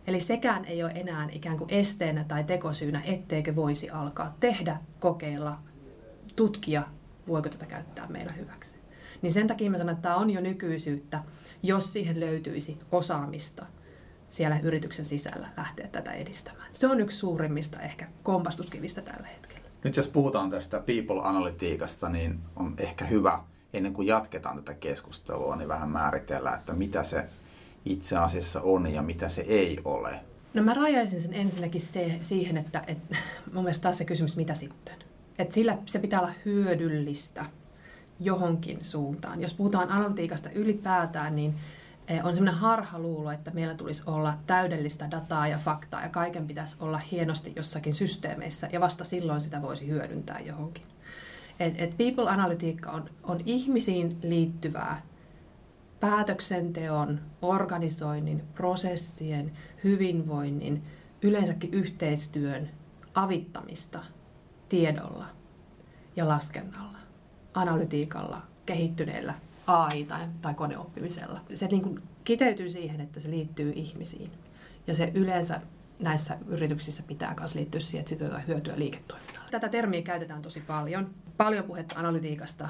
Eli 0.07 0.21
sekään 0.21 0.65
ei 0.65 0.83
ole 0.83 0.93
enää 0.95 1.29
ikään 1.33 1.59
kuin 1.59 1.71
esteenä 1.71 2.25
tai 2.25 2.45
tekosyynä, 2.45 3.03
etteikö 3.05 3.57
voisi 3.57 3.91
alkaa 3.91 4.37
tehdä, 4.41 4.77
kokeilla, 5.01 5.59
tutkia, 6.37 6.83
voiko 7.29 7.49
tätä 7.49 7.67
käyttää 7.67 8.07
meillä 8.07 8.33
hyväksi. 8.33 8.77
Niin 9.23 9.33
sen 9.33 9.47
takia 9.47 9.71
mä 9.71 9.79
sanon, 9.79 9.93
että 9.93 10.03
tämä 10.03 10.17
on 10.17 10.31
jo 10.31 10.41
nykyisyyttä, 10.41 11.23
jos 11.63 11.93
siihen 11.93 12.21
löytyisi 12.21 12.79
osaamista 12.93 13.67
siellä 14.31 14.61
yrityksen 14.63 15.05
sisällä 15.05 15.49
lähteä 15.57 15.89
tätä 15.89 16.13
edistämään. 16.13 16.69
Se 16.73 16.87
on 16.87 17.01
yksi 17.01 17.17
suurimmista 17.17 17.81
ehkä 17.81 18.07
kompastuskivistä 18.23 19.03
tällä 19.03 19.27
hetkellä. 19.27 19.69
Nyt 19.85 19.97
jos 19.97 20.09
puhutaan 20.09 20.51
tästä 20.51 20.81
people-analytiikasta, 20.81 22.09
niin 22.09 22.39
on 22.57 22.75
ehkä 22.79 23.05
hyvä, 23.05 23.41
ennen 23.73 23.93
kuin 23.93 24.09
jatketaan 24.09 24.57
tätä 24.57 24.75
keskustelua, 24.75 25.57
niin 25.57 25.69
vähän 25.69 25.91
määritellä, 25.91 26.55
että 26.55 26.73
mitä 26.73 27.03
se 27.03 27.25
itse 27.85 28.17
asiassa 28.17 28.61
on 28.61 28.87
ja 28.87 29.03
mitä 29.03 29.29
se 29.29 29.41
ei 29.43 29.79
ole. 29.85 30.21
No 30.55 30.63
mä 30.63 30.75
rajaisin 30.75 31.21
sen 31.21 31.35
ensinnäkin 31.35 31.81
se, 31.81 32.19
siihen, 32.21 32.57
että, 32.57 32.85
että 32.87 33.17
mun 33.53 33.65
mielestä 33.65 33.83
taas 33.83 33.99
se 33.99 34.05
kysymys, 34.05 34.37
mitä 34.37 34.55
sitten. 34.55 34.95
Että 35.39 35.55
sillä 35.55 35.79
se 35.87 35.99
pitää 35.99 36.21
olla 36.21 36.33
hyödyllistä 36.45 37.45
johonkin 38.21 38.85
suuntaan. 38.85 39.41
Jos 39.41 39.55
puhutaan 39.55 39.91
analytiikasta 39.91 40.51
ylipäätään, 40.51 41.37
niin 41.37 41.55
on 42.23 42.35
sellainen 42.35 42.61
harhaluulo, 42.61 43.31
että 43.31 43.51
meillä 43.51 43.75
tulisi 43.75 44.03
olla 44.07 44.39
täydellistä 44.47 45.11
dataa 45.11 45.49
ja 45.49 45.59
faktaa 45.59 46.03
ja 46.03 46.09
kaiken 46.09 46.47
pitäisi 46.47 46.77
olla 46.81 46.99
hienosti 46.99 47.53
jossakin 47.57 47.95
systeemeissä 47.95 48.69
ja 48.73 48.81
vasta 48.81 49.05
silloin 49.05 49.41
sitä 49.41 49.63
voisi 49.63 49.89
hyödyntää 49.89 50.41
johonkin. 50.41 50.85
Et, 51.61 51.75
et 51.79 51.97
people-analytiikka 51.97 52.91
on, 52.91 53.11
on 53.23 53.39
ihmisiin 53.47 54.19
liittyvää 54.23 55.03
päätöksenteon, 56.01 57.21
organisoinnin, 57.43 58.43
prosessien, 58.55 59.53
hyvinvoinnin, 59.85 60.83
yleensäkin 61.23 61.75
yhteistyön 61.75 62.71
avittamista 63.15 64.05
tiedolla 64.69 65.27
ja 66.17 66.29
laskennalla, 66.29 66.99
analytiikalla, 67.55 68.43
kehittyneellä 68.67 69.35
AI- 69.71 70.05
tai, 70.05 70.21
tai 70.41 70.55
koneoppimisella. 70.55 71.41
Se 71.55 71.67
niin 71.67 71.83
kuin 71.83 72.03
kiteytyy 72.25 72.71
siihen, 72.71 73.01
että 73.01 73.21
se 73.21 73.31
liittyy 73.31 73.73
ihmisiin. 73.77 74.31
Ja 74.87 74.95
se 74.95 75.13
yleensä 75.15 75.61
näissä 75.99 76.39
yrityksissä 76.47 77.03
pitää 77.03 77.35
myös 77.39 77.55
liittyä 77.55 77.81
siihen, 77.81 78.01
että 78.01 78.09
siitä 78.09 78.39
hyötyä 78.39 78.75
liiketoiminnalle. 78.77 79.51
Tätä 79.51 79.69
termiä 79.69 80.03
käytetään 80.03 80.43
tosi 80.43 80.61
paljon. 80.61 81.11
Paljon 81.37 81.65
puhetta 81.65 81.99
analytiikasta, 81.99 82.69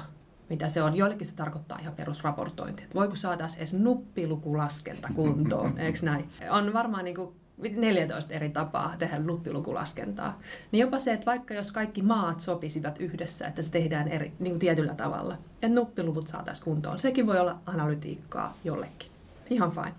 mitä 0.49 0.67
se 0.67 0.83
on. 0.83 0.97
Joillekin 0.97 1.27
se 1.27 1.33
tarkoittaa 1.33 1.79
ihan 1.79 1.95
perusraportointia. 1.95 2.83
Että 2.83 2.95
voiko 2.95 3.15
saataisiin 3.15 3.57
edes 3.57 3.73
nuppilukulaskenta 3.73 5.09
kuntoon, 5.15 5.77
eikö 5.79 5.99
näin? 6.01 6.29
On 6.49 6.73
varmaan 6.73 7.05
niin 7.05 7.15
kuin 7.15 7.35
14 7.57 8.33
eri 8.33 8.49
tapaa 8.49 8.95
tehdä 8.97 9.19
nuppilukulaskentaa. 9.19 10.39
Niin 10.71 10.81
jopa 10.81 10.99
se, 10.99 11.13
että 11.13 11.25
vaikka 11.25 11.53
jos 11.53 11.71
kaikki 11.71 12.01
maat 12.01 12.39
sopisivat 12.39 13.01
yhdessä, 13.01 13.47
että 13.47 13.61
se 13.61 13.71
tehdään 13.71 14.07
eri, 14.07 14.33
niin 14.39 14.53
kuin 14.53 14.59
tietyllä 14.59 14.93
tavalla, 14.93 15.37
että 15.53 15.69
nuppiluvut 15.69 16.27
saataisiin 16.27 16.65
kuntoon, 16.65 16.99
sekin 16.99 17.27
voi 17.27 17.39
olla 17.39 17.59
analytiikkaa 17.65 18.57
jollekin. 18.63 19.11
Ihan 19.49 19.71
fine. 19.71 19.93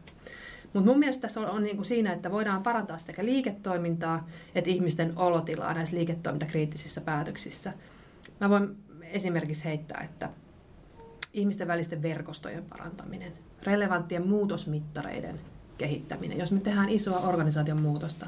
Mutta 0.73 0.91
mun 0.91 0.99
mielestä 0.99 1.23
tässä 1.23 1.41
on, 1.41 1.51
on 1.51 1.63
niin 1.63 1.77
kuin 1.77 1.87
siinä, 1.87 2.13
että 2.13 2.31
voidaan 2.31 2.63
parantaa 2.63 2.99
sekä 2.99 3.25
liiketoimintaa 3.25 4.29
että 4.55 4.71
ihmisten 4.71 5.13
olotilaa 5.17 5.75
näissä 5.75 5.97
liiketoimintakriittisissä 5.97 7.01
päätöksissä. 7.01 7.73
Mä 8.41 8.51
voin 8.51 8.77
esimerkiksi 9.03 9.65
heittää, 9.65 10.01
että 10.01 10.31
ihmisten 11.33 11.69
välisten 11.69 12.03
verkostojen 12.03 12.65
parantaminen, 12.65 13.33
relevanttien 13.63 14.29
muutosmittareiden 14.29 15.41
kehittäminen. 15.83 16.39
Jos 16.39 16.53
me 16.53 16.61
tehdään 16.61 16.89
isoa 16.89 17.19
organisaation 17.19 17.81
muutosta, 17.81 18.27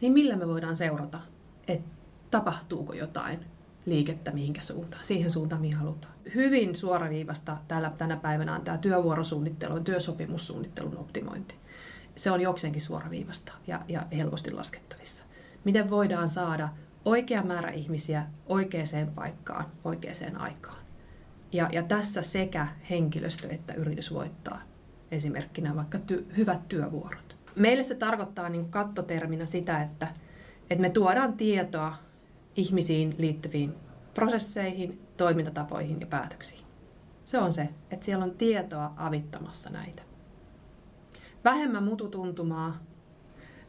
niin 0.00 0.12
millä 0.12 0.36
me 0.36 0.48
voidaan 0.48 0.76
seurata, 0.76 1.20
että 1.68 1.90
tapahtuuko 2.30 2.92
jotain 2.92 3.40
liikettä 3.86 4.30
mihinkä 4.30 4.62
suuntaan, 4.62 5.04
siihen 5.04 5.30
suuntaan, 5.30 5.60
mihin 5.60 5.76
halutaan. 5.76 6.14
Hyvin 6.34 6.76
suoraviivasta 6.76 7.56
tällä, 7.68 7.92
tänä 7.98 8.16
päivänä 8.16 8.54
on 8.54 8.60
tämä 8.60 8.78
työvuorosuunnittelun, 8.78 9.84
työsopimussuunnittelun 9.84 10.96
optimointi. 10.96 11.54
Se 12.16 12.30
on 12.30 12.40
jokseenkin 12.40 12.82
suoraviivasta 12.82 13.52
ja, 13.66 13.80
ja 13.88 14.02
helposti 14.16 14.50
laskettavissa. 14.50 15.24
Miten 15.64 15.90
voidaan 15.90 16.28
saada 16.28 16.68
oikea 17.04 17.42
määrä 17.42 17.70
ihmisiä 17.70 18.26
oikeaan 18.46 19.12
paikkaan, 19.14 19.64
oikeaan 19.84 20.36
aikaan. 20.36 20.78
Ja, 21.52 21.68
ja 21.72 21.82
tässä 21.82 22.22
sekä 22.22 22.68
henkilöstö 22.90 23.48
että 23.50 23.74
yritys 23.74 24.12
voittaa. 24.12 24.62
Esimerkkinä 25.10 25.76
vaikka 25.76 25.98
ty, 25.98 26.26
hyvät 26.36 26.68
työvuorot. 26.68 27.36
Meille 27.56 27.82
se 27.82 27.94
tarkoittaa 27.94 28.48
niin 28.48 28.70
kattoterminä 28.70 29.46
sitä, 29.46 29.82
että, 29.82 30.08
että 30.70 30.82
me 30.82 30.90
tuodaan 30.90 31.32
tietoa 31.32 31.94
ihmisiin 32.56 33.14
liittyviin 33.18 33.74
prosesseihin, 34.14 35.00
toimintatapoihin 35.16 36.00
ja 36.00 36.06
päätöksiin. 36.06 36.66
Se 37.24 37.38
on 37.38 37.52
se, 37.52 37.68
että 37.90 38.04
siellä 38.04 38.24
on 38.24 38.30
tietoa 38.30 38.92
avittamassa 38.96 39.70
näitä. 39.70 40.02
Vähemmän 41.44 41.82
mututuntumaa, 41.82 42.80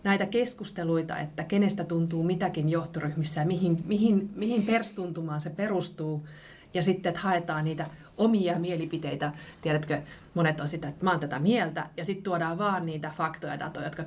näitä 0.03 0.25
keskusteluita, 0.25 1.17
että 1.17 1.44
kenestä 1.44 1.84
tuntuu 1.84 2.24
mitäkin 2.24 2.70
johtoryhmissä 2.70 3.41
ja 3.41 3.48
mihin, 3.48 3.84
mihin, 3.86 4.29
mihin 4.36 4.63
perstuntumaan 4.63 5.41
se 5.41 5.50
perustuu. 5.50 6.27
Ja 6.74 6.83
sitten, 6.83 7.09
että 7.09 7.21
haetaan 7.21 7.63
niitä 7.63 7.86
omia 8.17 8.59
mielipiteitä. 8.59 9.31
Tiedätkö, 9.62 10.01
monet 10.33 10.59
on 10.59 10.67
sitä, 10.67 10.88
että 10.88 11.03
mä 11.03 11.12
oon 11.12 11.19
tätä 11.19 11.39
mieltä. 11.39 11.89
Ja 11.97 12.05
sitten 12.05 12.24
tuodaan 12.24 12.57
vaan 12.57 12.86
niitä 12.86 13.12
faktoja 13.17 13.53
ja 13.53 13.59
datoja, 13.59 13.86
jotka 13.86 14.03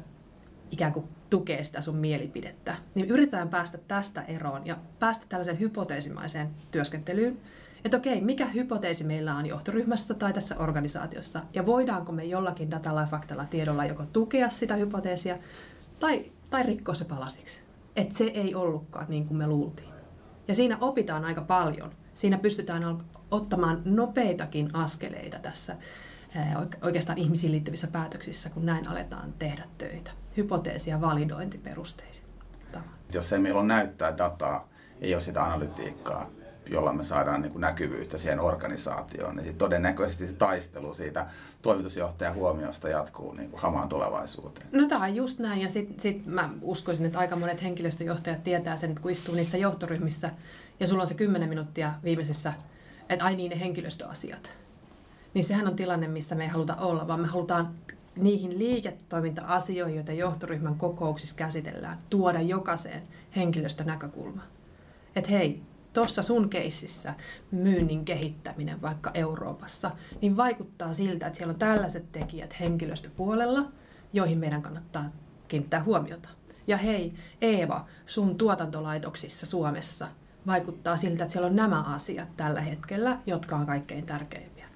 ikään 0.70 0.92
kuin 0.92 1.08
tukee 1.30 1.64
sitä 1.64 1.80
sun 1.80 1.96
mielipidettä. 1.96 2.76
Niin 2.94 3.06
yritetään 3.06 3.48
päästä 3.48 3.78
tästä 3.78 4.22
eroon 4.22 4.66
ja 4.66 4.76
päästä 4.98 5.26
tällaiseen 5.28 5.60
hypoteesimaiseen 5.60 6.50
työskentelyyn. 6.70 7.40
Että 7.84 7.96
okei, 7.96 8.20
mikä 8.20 8.46
hypoteesi 8.46 9.04
meillä 9.04 9.34
on 9.34 9.46
johtoryhmässä 9.46 10.14
tai 10.14 10.32
tässä 10.32 10.56
organisaatiossa, 10.58 11.40
ja 11.54 11.66
voidaanko 11.66 12.12
me 12.12 12.24
jollakin 12.24 12.70
datalla 12.70 13.06
faktalla 13.10 13.44
tiedolla 13.44 13.84
joko 13.84 14.04
tukea 14.06 14.50
sitä 14.50 14.74
hypoteesia, 14.74 15.38
tai, 16.00 16.32
tai 16.50 16.62
rikkoa 16.62 16.94
se 16.94 17.04
palasiksi. 17.04 17.60
Että 17.96 18.18
se 18.18 18.24
ei 18.24 18.54
ollutkaan 18.54 19.06
niin 19.08 19.26
kuin 19.26 19.38
me 19.38 19.46
luultiin. 19.46 19.88
Ja 20.48 20.54
siinä 20.54 20.78
opitaan 20.80 21.24
aika 21.24 21.40
paljon. 21.40 21.92
Siinä 22.14 22.38
pystytään 22.38 22.98
ottamaan 23.30 23.82
nopeitakin 23.84 24.76
askeleita 24.76 25.38
tässä 25.38 25.76
oikeastaan 26.82 27.18
ihmisiin 27.18 27.52
liittyvissä 27.52 27.86
päätöksissä, 27.86 28.50
kun 28.50 28.66
näin 28.66 28.88
aletaan 28.88 29.34
tehdä 29.38 29.64
töitä. 29.78 30.10
Hypoteesia 30.36 31.00
validointiperusteisin. 31.00 32.24
Jos 33.12 33.32
ei 33.32 33.38
meillä 33.38 33.60
ole 33.60 33.68
näyttää 33.68 34.18
dataa, 34.18 34.68
ei 35.00 35.14
ole 35.14 35.22
sitä 35.22 35.44
analytiikkaa, 35.44 36.30
jolla 36.66 36.92
me 36.92 37.04
saadaan 37.04 37.42
niin 37.42 37.52
kuin 37.52 37.60
näkyvyyttä 37.60 38.18
siihen 38.18 38.40
organisaatioon, 38.40 39.36
niin 39.36 39.46
sit 39.46 39.58
todennäköisesti 39.58 40.26
se 40.26 40.34
taistelu 40.34 40.94
siitä 40.94 41.26
toimitusjohtajan 41.62 42.34
huomiosta 42.34 42.88
jatkuu 42.88 43.32
niin 43.32 43.50
kuin 43.50 43.60
hamaan 43.60 43.88
tulevaisuuteen. 43.88 44.66
No 44.72 44.88
tämä 44.88 45.04
on 45.04 45.14
just 45.14 45.38
näin, 45.38 45.60
ja 45.60 45.70
sitten 45.70 46.00
sit 46.00 46.26
mä 46.26 46.50
uskoisin, 46.62 47.06
että 47.06 47.18
aika 47.18 47.36
monet 47.36 47.62
henkilöstöjohtajat 47.62 48.44
tietää 48.44 48.76
sen, 48.76 48.90
että 48.90 49.02
kun 49.02 49.10
istuu 49.10 49.34
niissä 49.34 49.56
johtoryhmissä, 49.56 50.30
ja 50.80 50.87
sulla 50.87 51.02
on 51.02 51.06
se 51.06 51.14
10 51.14 51.49
minuuttia 51.49 51.92
viimeisessä, 52.04 52.52
että 53.08 53.25
ai 53.25 53.37
niin 53.37 53.50
ne 53.50 53.60
henkilöstöasiat, 53.60 54.50
niin 55.34 55.44
sehän 55.44 55.66
on 55.66 55.76
tilanne, 55.76 56.08
missä 56.08 56.34
me 56.34 56.44
ei 56.44 56.50
haluta 56.50 56.76
olla, 56.76 57.08
vaan 57.08 57.20
me 57.20 57.26
halutaan 57.26 57.75
niihin 58.16 58.58
liiketoiminta-asioihin, 58.58 59.96
joita 59.96 60.12
johtoryhmän 60.12 60.75
kokouksissa 60.75 61.37
käsitellään, 61.37 61.99
tuoda 62.10 62.40
jokaiseen 62.40 63.02
henkilöstönäkökulma. 63.37 64.42
Että 65.16 65.30
hei, 65.30 65.62
tuossa 65.92 66.22
sun 66.22 66.50
keississä 66.50 67.14
myynnin 67.50 68.04
kehittäminen 68.04 68.82
vaikka 68.82 69.10
Euroopassa, 69.14 69.90
niin 70.22 70.37
vaikuttaa 70.37 70.94
siltä, 70.94 71.26
että 71.26 71.37
siellä 71.37 71.52
on 71.52 71.58
tällaiset 71.58 72.12
tekijät 72.12 72.60
henkilöstöpuolella, 72.60 73.72
joihin 74.12 74.38
meidän 74.38 74.62
kannattaa 74.62 75.10
kiinnittää 75.49 75.82
huomiota. 75.82 76.28
Ja 76.66 76.76
hei, 76.76 77.14
Eeva, 77.40 77.87
sun 78.06 78.38
tuotantolaitoksissa 78.38 79.46
Suomessa 79.46 80.08
vaikuttaa 80.47 80.97
siltä, 80.97 81.23
että 81.23 81.32
siellä 81.32 81.47
on 81.47 81.56
nämä 81.56 81.82
asiat 81.82 82.37
tällä 82.37 82.61
hetkellä, 82.61 83.18
jotka 83.26 83.56
on 83.56 83.66
kaikkein 83.66 84.06
tärkeimpiä. 84.06 84.66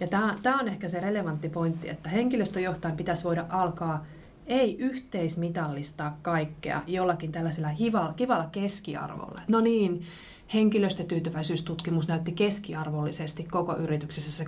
Ja 0.00 0.06
tämä 0.42 0.60
on 0.60 0.68
ehkä 0.68 0.88
se 0.88 1.00
relevantti 1.00 1.48
pointti, 1.48 1.88
että 1.88 2.08
henkilöstöjohtajan 2.08 2.96
pitäisi 2.96 3.24
voida 3.24 3.46
alkaa 3.48 4.04
ei 4.46 4.76
yhteismitallistaa 4.78 6.18
kaikkea 6.22 6.82
jollakin 6.86 7.32
tällaisella 7.32 7.68
hivalla, 7.68 8.12
kivalla 8.12 8.46
keskiarvolla. 8.52 9.40
No 9.48 9.60
niin, 9.60 10.06
Henkilöstötyytyväisyystutkimus 10.54 12.08
näytti 12.08 12.32
keskiarvollisesti 12.32 13.44
koko 13.44 13.76
yrityksessä 13.76 14.30
se 14.30 14.44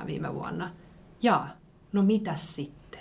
3,7 0.00 0.06
viime 0.06 0.34
vuonna. 0.34 0.70
Ja, 1.22 1.48
no 1.92 2.02
mitä 2.02 2.36
sitten? 2.36 3.00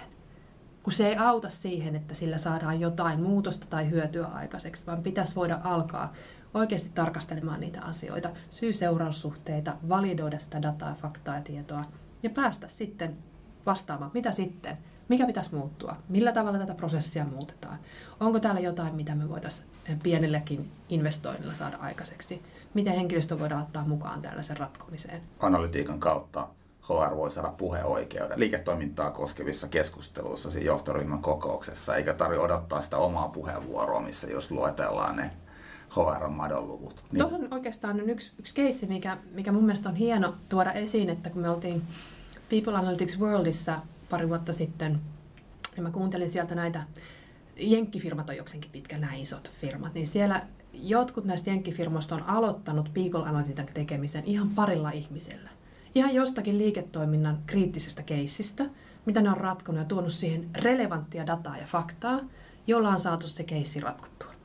Kun 0.84 0.94
se 0.94 1.08
ei 1.08 1.18
auta 1.18 1.50
siihen, 1.50 1.96
että 1.96 2.13
sillä 2.13 2.38
saadaan 2.38 2.80
jotain 2.80 3.22
muutosta 3.22 3.66
tai 3.70 3.89
hyötyä 3.89 4.25
aikaiseksi, 4.25 4.88
vaan 4.88 5.04
pitäisi 5.04 5.36
voida 5.36 5.60
alkaa 5.63 6.13
oikeasti 6.53 6.89
tarkastelemaan 6.89 7.60
niitä 7.60 7.82
asioita, 7.82 8.29
syy-seuraussuhteita, 8.50 9.77
validoida 9.89 10.39
sitä 10.39 10.62
dataa, 10.62 10.96
faktaa 11.01 11.36
ja 11.36 11.41
tietoa 11.41 11.86
ja 12.24 12.29
päästä 12.29 12.68
sitten 12.68 13.18
vastaamaan, 13.65 14.12
mitä 14.13 14.32
sitten, 14.32 14.77
Mikä 15.10 15.25
pitäisi 15.25 15.56
muuttua? 15.56 15.96
Millä 16.10 16.32
tavalla 16.32 16.60
tätä 16.60 16.75
prosessia 16.75 17.25
muutetaan? 17.25 17.79
Onko 18.20 18.39
täällä 18.39 18.60
jotain, 18.60 18.96
mitä 18.96 19.15
me 19.15 19.29
voitaisiin 19.29 19.70
pienelläkin 20.03 20.72
investoinnilla 20.89 21.53
saada 21.53 21.77
aikaiseksi? 21.77 22.41
Miten 22.74 22.94
henkilöstö 22.94 23.39
voidaan 23.39 23.62
ottaa 23.62 23.88
mukaan 23.88 24.22
tällaisen 24.22 24.58
ratkomiseen? 24.58 25.22
Analytiikan 25.39 26.00
kautta 26.00 26.48
HR 26.82 27.15
voi 27.15 27.32
saada 27.32 27.50
puheoikeuden 27.50 28.39
liiketoimintaa 28.39 29.12
koskevissa 29.12 29.68
keskusteluissa 29.68 30.51
siinä 30.51 30.65
johtoryhmän 30.65 31.22
kokouksessa, 31.22 31.96
eikä 31.96 32.13
tarvitse 32.13 32.44
odottaa 32.44 32.82
sitä 32.82 32.98
omaa 32.98 33.27
puheenvuoroa, 33.29 34.01
missä 34.01 34.27
jos 34.27 34.51
luetellaan 34.51 35.15
ne 35.15 35.32
HR-madonluvut. 35.89 37.03
Niin. 37.12 37.19
Tuohon 37.19 37.48
oikeastaan 37.51 38.01
on 38.01 38.10
yksi, 38.10 38.31
yksi 38.39 38.53
keissi, 38.53 38.86
mikä, 38.86 39.17
mikä 39.31 39.51
mun 39.51 39.63
mielestä 39.63 39.89
on 39.89 39.96
hieno 39.96 40.36
tuoda 40.50 40.72
esiin, 40.72 41.10
että 41.10 41.29
kun 41.29 41.41
me 41.41 41.50
oltiin 41.50 41.81
People 42.50 42.75
Analytics 42.75 43.19
Worldissa 43.19 43.79
pari 44.10 44.29
vuotta 44.29 44.53
sitten, 44.53 45.00
ja 45.77 45.84
mä 45.84 45.91
kuuntelin 45.91 46.29
sieltä 46.29 46.55
näitä, 46.55 46.84
jenkkifirmat 47.58 48.29
on 48.29 48.38
jokseenkin 48.38 48.72
pitkä, 48.72 48.98
nämä 48.98 49.13
isot 49.13 49.51
firmat, 49.62 49.93
niin 49.93 50.08
siellä 50.08 50.41
jotkut 50.74 51.25
näistä 51.25 51.50
jenkkifirmoista 51.50 52.15
on 52.15 52.24
aloittanut 52.24 52.93
People 52.93 53.29
Analytics 53.29 53.74
tekemisen 53.74 54.25
ihan 54.25 54.50
parilla 54.50 54.91
ihmisellä. 54.91 55.50
Ihan 55.96 56.13
jostakin 56.15 56.58
liiketoiminnan 56.58 57.38
kriittisestä 57.46 58.03
keissistä, 58.03 58.65
mitä 59.05 59.22
ne 59.22 59.29
on 59.29 59.38
ratkonut 59.38 59.79
ja 59.79 59.86
tuonut 59.86 60.13
siihen 60.13 60.50
relevanttia 60.55 61.27
dataa 61.27 61.58
ja 61.58 61.65
faktaa, 61.65 62.19
jolla 62.67 62.89
on 62.89 63.00
saatu 63.00 63.27
se 63.27 63.43
keissi 63.43 63.79
ratkottua. 63.79 64.38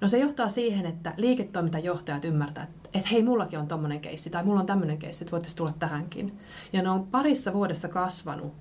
No 0.00 0.08
se 0.08 0.18
johtaa 0.18 0.48
siihen, 0.48 0.86
että 0.86 1.14
liiketoimintajohtajat 1.16 2.24
ymmärtää, 2.24 2.66
että 2.94 3.08
hei, 3.08 3.22
mullakin 3.22 3.58
on 3.58 3.68
tommonen 3.68 4.00
keissi 4.00 4.30
tai 4.30 4.44
mulla 4.44 4.60
on 4.60 4.66
tämmöinen 4.66 4.98
keissi, 4.98 5.24
että 5.24 5.32
voitaisiin 5.32 5.56
tulla 5.56 5.74
tähänkin. 5.78 6.38
Ja 6.72 6.82
ne 6.82 6.90
on 6.90 7.06
parissa 7.06 7.52
vuodessa 7.52 7.88
kasvanut 7.88 8.52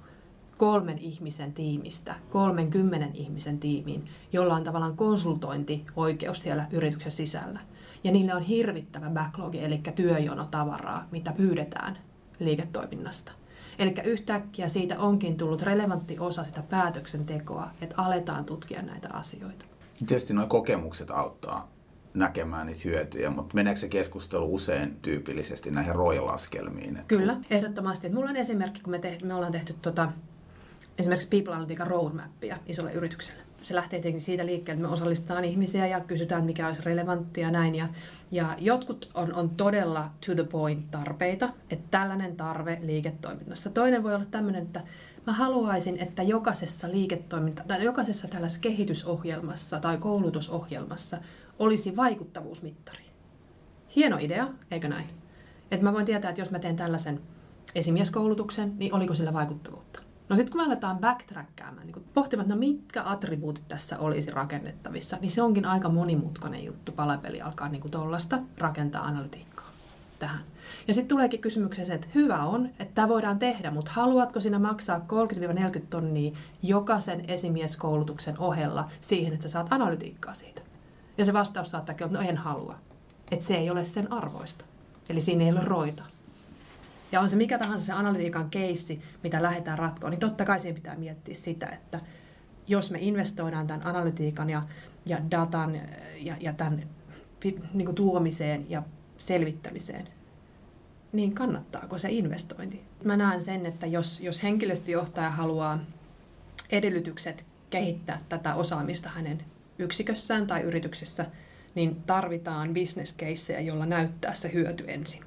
kolmen 0.58 0.98
ihmisen 0.98 1.54
tiimistä, 1.54 2.16
kolmen 2.30 2.70
kymmenen 2.70 3.16
ihmisen 3.16 3.60
tiimiin, 3.60 4.06
jolla 4.34 4.56
on 4.56 4.64
tavallaan 4.64 4.98
konsultointioikeus 4.98 6.42
siellä 6.42 6.66
yrityksen 6.72 7.12
sisällä. 7.12 7.60
Ja 8.04 8.12
niille 8.12 8.34
on 8.34 8.42
hirvittävä 8.42 9.10
backlogi, 9.10 9.64
eli 9.64 9.82
työjono 9.96 10.46
tavaraa, 10.46 11.08
mitä 11.12 11.32
pyydetään 11.32 11.98
liiketoiminnasta. 12.40 13.32
Eli 13.80 13.94
yhtäkkiä 14.04 14.68
siitä 14.68 15.00
onkin 15.00 15.38
tullut 15.38 15.62
relevantti 15.62 16.20
osa 16.20 16.44
sitä 16.44 16.62
päätöksentekoa, 16.62 17.70
että 17.82 17.96
aletaan 17.98 18.46
tutkia 18.46 18.82
näitä 18.82 19.10
asioita. 19.14 19.69
Tietysti 20.08 20.34
nuo 20.34 20.48
kokemukset 20.48 21.12
auttaa 21.12 21.72
näkemään 22.14 22.68
niitä 22.68 22.82
hyötyjä, 22.86 23.30
mutta 23.30 23.56
meneekö 23.56 23.80
se 23.80 23.90
keskustelu 23.90 24.56
usein 24.56 24.98
tyypillisesti 25.02 25.72
näihin 25.72 25.96
roilaskelmiin? 25.96 26.98
Että... 26.98 27.08
Kyllä, 27.08 27.38
ehdottomasti. 27.50 28.08
Että 28.08 28.18
mulla 28.18 28.30
on 28.30 28.36
esimerkki, 28.36 28.82
kun 28.82 28.92
me, 28.92 29.00
te, 29.00 29.18
me 29.24 29.34
ollaan 29.34 29.52
tehty 29.52 29.76
tota, 29.82 30.12
esimerkiksi 30.98 31.28
People 31.30 31.54
Analytica 31.54 31.84
Roadmapia 31.84 32.58
isolle 32.66 32.94
yritykselle. 32.94 33.42
Se 33.64 33.76
lähtee 33.76 34.00
tietenkin 34.00 34.22
siitä 34.22 34.46
liikkeelle, 34.46 34.80
että 34.80 34.88
me 34.88 34.94
osallistetaan 34.94 35.46
ihmisiä 35.46 35.88
ja 35.88 36.00
kysytään, 36.00 36.46
mikä 36.46 36.68
olisi 36.68 36.82
relevanttia 36.82 37.52
näin. 37.52 37.76
Ja, 37.76 37.88
ja 38.32 38.56
jotkut 38.58 39.12
on, 39.14 39.34
on 39.34 39.50
todella 39.50 40.12
to 40.26 40.36
the 40.36 40.44
point 40.44 40.92
tarpeita, 40.92 41.50
että 41.70 41.88
tällainen 41.92 42.36
tarve 42.36 42.80
liiketoiminnassa. 42.82 43.70
Toinen 43.70 44.04
voi 44.04 44.16
olla 44.16 44.26
tämmöinen, 44.26 44.64
että 44.64 44.82
Mä 45.28 45.34
haluaisin, 45.34 45.98
että 46.00 46.24
jokaisessa 46.24 46.92
liiketoiminta 46.92 47.64
tai 47.68 47.84
jokaisessa 47.84 48.28
tällaisessa 48.28 48.62
kehitysohjelmassa 48.62 49.80
tai 49.80 49.98
koulutusohjelmassa 49.98 51.18
olisi 51.60 51.96
vaikuttavuusmittari. 51.96 53.06
Hieno 53.96 54.18
idea, 54.20 54.48
eikö 54.72 54.88
näin? 54.88 55.10
Että 55.72 55.84
mä 55.84 55.94
voin 55.94 56.06
tietää, 56.06 56.30
että 56.30 56.42
jos 56.42 56.52
mä 56.52 56.60
teen 56.60 56.76
tällaisen 56.76 57.22
esimieskoulutuksen, 57.76 58.74
niin 58.78 58.94
oliko 58.94 59.16
sillä 59.16 59.34
vaikuttavuutta. 59.34 60.00
No 60.30 60.36
sitten 60.36 60.52
kun 60.52 60.62
me 60.62 60.66
aletaan 60.66 60.98
backtrackkaamaan, 60.98 61.88
niin 61.88 62.06
pohtimaan, 62.14 62.50
no 62.50 62.56
mitkä 62.56 63.04
attribuutit 63.06 63.68
tässä 63.68 64.00
olisi 64.00 64.32
rakennettavissa, 64.32 65.18
niin 65.22 65.32
se 65.32 65.42
onkin 65.42 65.66
aika 65.66 65.90
monimutkainen 65.90 66.66
juttu. 66.66 66.92
Palapeli 66.92 67.42
alkaa 67.42 67.70
niin 67.70 67.92
tuollaista 67.92 68.40
rakentaa 68.58 69.04
analytiikkaa 69.06 69.69
tähän. 70.20 70.44
Ja 70.88 70.94
sitten 70.94 71.08
tuleekin 71.08 71.42
kysymykseen 71.42 71.88
se, 71.88 71.94
että 71.94 72.08
hyvä 72.16 72.44
on, 72.44 72.66
että 72.66 72.96
tämä 72.96 73.08
voidaan 73.08 73.40
tehdä, 73.40 73.72
mutta 73.72 73.92
haluatko 73.92 74.40
sinä 74.40 74.60
maksaa 74.60 75.06
30-40 75.78 75.82
tonnia 75.90 76.32
jokaisen 76.64 77.26
esimieskoulutuksen 77.28 78.40
ohella 78.40 78.90
siihen, 79.02 79.34
että 79.34 79.48
saat 79.48 79.68
analytiikkaa 79.70 80.34
siitä? 80.34 80.62
Ja 81.18 81.26
se 81.26 81.34
vastaus 81.34 81.72
saattaa 81.72 81.96
olla, 81.96 82.06
että 82.06 82.24
no 82.24 82.30
en 82.30 82.38
halua. 82.38 82.76
Että 83.32 83.46
se 83.46 83.56
ei 83.56 83.70
ole 83.70 83.86
sen 83.86 84.14
arvoista. 84.14 84.66
Eli 85.10 85.22
siinä 85.22 85.44
ei 85.44 85.52
ole 85.52 85.62
roita. 85.64 86.04
Ja 87.12 87.22
on 87.22 87.30
se 87.30 87.36
mikä 87.36 87.60
tahansa 87.60 87.86
se 87.86 87.94
analytiikan 87.94 88.50
keissi, 88.50 89.02
mitä 89.24 89.42
lähdetään 89.42 89.80
ratkoon, 89.80 90.12
niin 90.12 90.20
totta 90.20 90.46
kai 90.46 90.60
siinä 90.60 90.76
pitää 90.76 90.96
miettiä 90.96 91.36
sitä, 91.36 91.68
että 91.68 92.00
jos 92.68 92.92
me 92.92 92.98
investoidaan 93.02 93.68
tämän 93.68 93.86
analytiikan 93.86 94.50
ja, 94.50 94.62
ja 95.06 95.18
datan 95.32 95.76
ja, 96.22 96.36
ja 96.40 96.54
tämän 96.54 96.84
niin 97.74 97.86
kuin 97.86 97.96
tuomiseen 97.96 98.66
ja 98.70 98.84
selvittämiseen, 99.20 100.08
niin 101.12 101.36
kannattaako 101.36 101.98
se 101.98 102.10
investointi? 102.12 102.82
Mä 103.04 103.18
näen 103.18 103.42
sen, 103.42 103.66
että 103.66 103.86
jos, 103.86 104.20
jos 104.20 104.44
henkilöstöjohtaja 104.44 105.30
haluaa 105.30 105.80
edellytykset 106.72 107.46
kehittää 107.70 108.20
tätä 108.30 108.56
osaamista 108.56 109.10
hänen 109.10 109.44
yksikössään 109.80 110.48
tai 110.48 110.62
yrityksessä, 110.62 111.26
niin 111.76 111.96
tarvitaan 111.96 112.74
business 112.74 113.18
caseja, 113.18 113.62
jolla 113.62 113.86
näyttää 113.86 114.34
se 114.34 114.54
hyöty 114.54 114.84
ensin. 114.88 115.24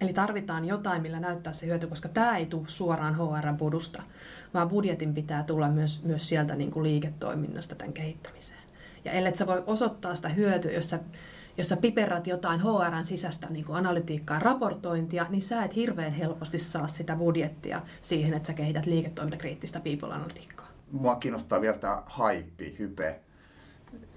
Eli 0.00 0.12
tarvitaan 0.12 0.64
jotain, 0.64 1.02
millä 1.02 1.20
näyttää 1.20 1.52
se 1.52 1.66
hyöty, 1.66 1.86
koska 1.86 2.08
tämä 2.08 2.36
ei 2.36 2.46
tule 2.46 2.64
suoraan 2.66 3.14
HR-budusta, 3.14 4.02
vaan 4.54 4.68
budjetin 4.68 5.14
pitää 5.14 5.42
tulla 5.42 5.68
myös, 5.68 6.02
myös 6.02 6.28
sieltä 6.28 6.56
niin 6.56 6.70
kuin 6.70 6.82
liiketoiminnasta 6.82 7.74
tämän 7.74 7.92
kehittämiseen. 7.92 8.60
Ja 9.04 9.12
ellei 9.12 9.36
sä 9.36 9.46
voi 9.46 9.62
osoittaa 9.66 10.14
sitä 10.14 10.28
hyötyä, 10.28 10.72
jos 10.72 10.90
sä 10.90 11.00
jos 11.58 11.68
sä 11.68 11.76
jotain 12.26 12.60
HRn 12.60 13.04
sisäistä 13.04 13.46
niin 13.50 13.64
kuin 13.64 13.76
analytiikkaa 13.76 14.38
raportointia, 14.38 15.26
niin 15.28 15.42
sä 15.42 15.64
et 15.64 15.76
hirveän 15.76 16.12
helposti 16.12 16.58
saa 16.58 16.88
sitä 16.88 17.16
budjettia 17.16 17.82
siihen, 18.00 18.34
että 18.34 18.46
sä 18.46 18.52
kehität 18.52 18.86
liiketoimintakriittistä 18.86 19.80
people-analytiikkaa. 19.80 20.68
Mua 20.92 21.16
kiinnostaa 21.16 21.60
vielä 21.60 21.78
tämä 21.78 22.02
hype, 22.18 22.78
hype. 22.78 23.20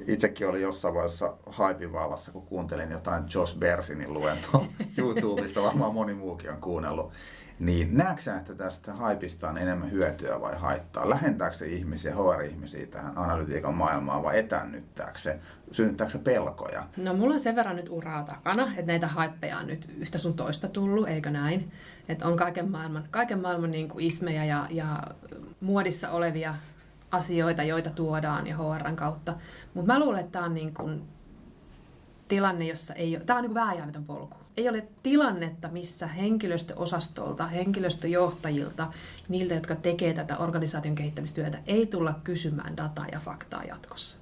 Itsekin 0.08 0.50
oli 0.50 0.62
jossain 0.62 0.94
vaiheessa 0.94 1.38
hypin 1.70 1.94
vallassa, 1.94 2.32
kun 2.32 2.46
kuuntelin 2.46 2.92
jotain 2.92 3.24
Josh 3.36 3.58
Bersinin 3.58 4.14
luentoa 4.14 4.66
YouTubesta, 4.98 5.62
varmaan 5.62 5.94
moni 5.94 6.14
muukin 6.14 6.52
on 6.52 6.62
kuunnellut. 6.62 7.12
Niin 7.60 7.98
näetkö 7.98 8.36
että 8.38 8.56
tästä 8.56 8.94
haipista 8.94 9.50
on 9.50 9.58
enemmän 9.58 9.92
hyötyä 9.92 10.42
vai 10.42 10.56
haittaa? 10.58 11.10
Lähentääkö 11.10 11.56
se 11.56 11.66
ihmisiä, 11.66 12.16
HR-ihmisiä 12.16 12.88
tähän 12.88 13.18
analytiikan 13.18 13.74
maailmaan 13.74 14.24
vai 14.24 14.40
etännyttääkö 14.40 15.20
se? 15.20 15.40
Synnyttääkö 15.72 16.12
se 16.12 16.18
pelkoja? 16.18 16.84
No 16.98 17.14
mulla 17.14 17.34
on 17.34 17.40
sen 17.40 17.56
verran 17.56 17.76
nyt 17.76 17.90
uraa 17.90 18.24
takana, 18.24 18.64
että 18.64 18.92
näitä 18.92 19.08
haippeja 19.08 19.58
on 19.58 19.68
nyt 19.68 19.90
yhtä 19.98 20.18
sun 20.18 20.34
toista 20.34 20.68
tullut, 20.68 21.08
eikö 21.08 21.32
näin? 21.32 21.72
Että 22.10 22.28
on 22.28 22.38
kaiken 22.38 22.72
maailman, 22.72 23.08
kaiken 23.12 23.40
maailman 23.40 23.72
niin 23.72 23.90
kuin 23.90 24.06
ismejä 24.06 24.46
ja, 24.46 24.68
ja 24.70 25.04
muodissa 25.62 26.10
olevia 26.10 26.56
asioita, 27.12 27.64
joita 27.64 27.90
tuodaan 27.90 28.48
ja 28.48 28.58
HRn 28.58 28.96
kautta. 28.96 29.36
Mutta 29.74 29.94
mä 29.94 30.00
luulen, 30.00 30.20
että 30.20 30.32
tämä 30.32 30.46
on 30.46 30.54
niin 30.54 30.74
kuin 30.74 31.04
tilanne, 32.28 32.66
jossa 32.66 32.94
ei 32.94 33.16
ole, 33.16 33.26
tämä 33.26 33.38
on 33.38 33.44
niin 33.44 33.54
kuin 33.54 33.66
vääjäämätön 33.66 34.06
polku 34.06 34.43
ei 34.58 34.70
ole 34.70 34.88
tilannetta, 35.04 35.70
missä 35.70 36.08
henkilöstöosastolta, 36.08 37.48
henkilöstöjohtajilta, 37.48 38.88
niiltä, 39.30 39.54
jotka 39.54 39.76
tekee 39.76 40.14
tätä 40.14 40.38
organisaation 40.38 40.96
kehittämistyötä, 40.96 41.60
ei 41.68 41.88
tulla 41.88 42.20
kysymään 42.24 42.78
dataa 42.78 43.06
ja 43.12 43.20
faktaa 43.20 43.64
jatkossa. 43.64 44.18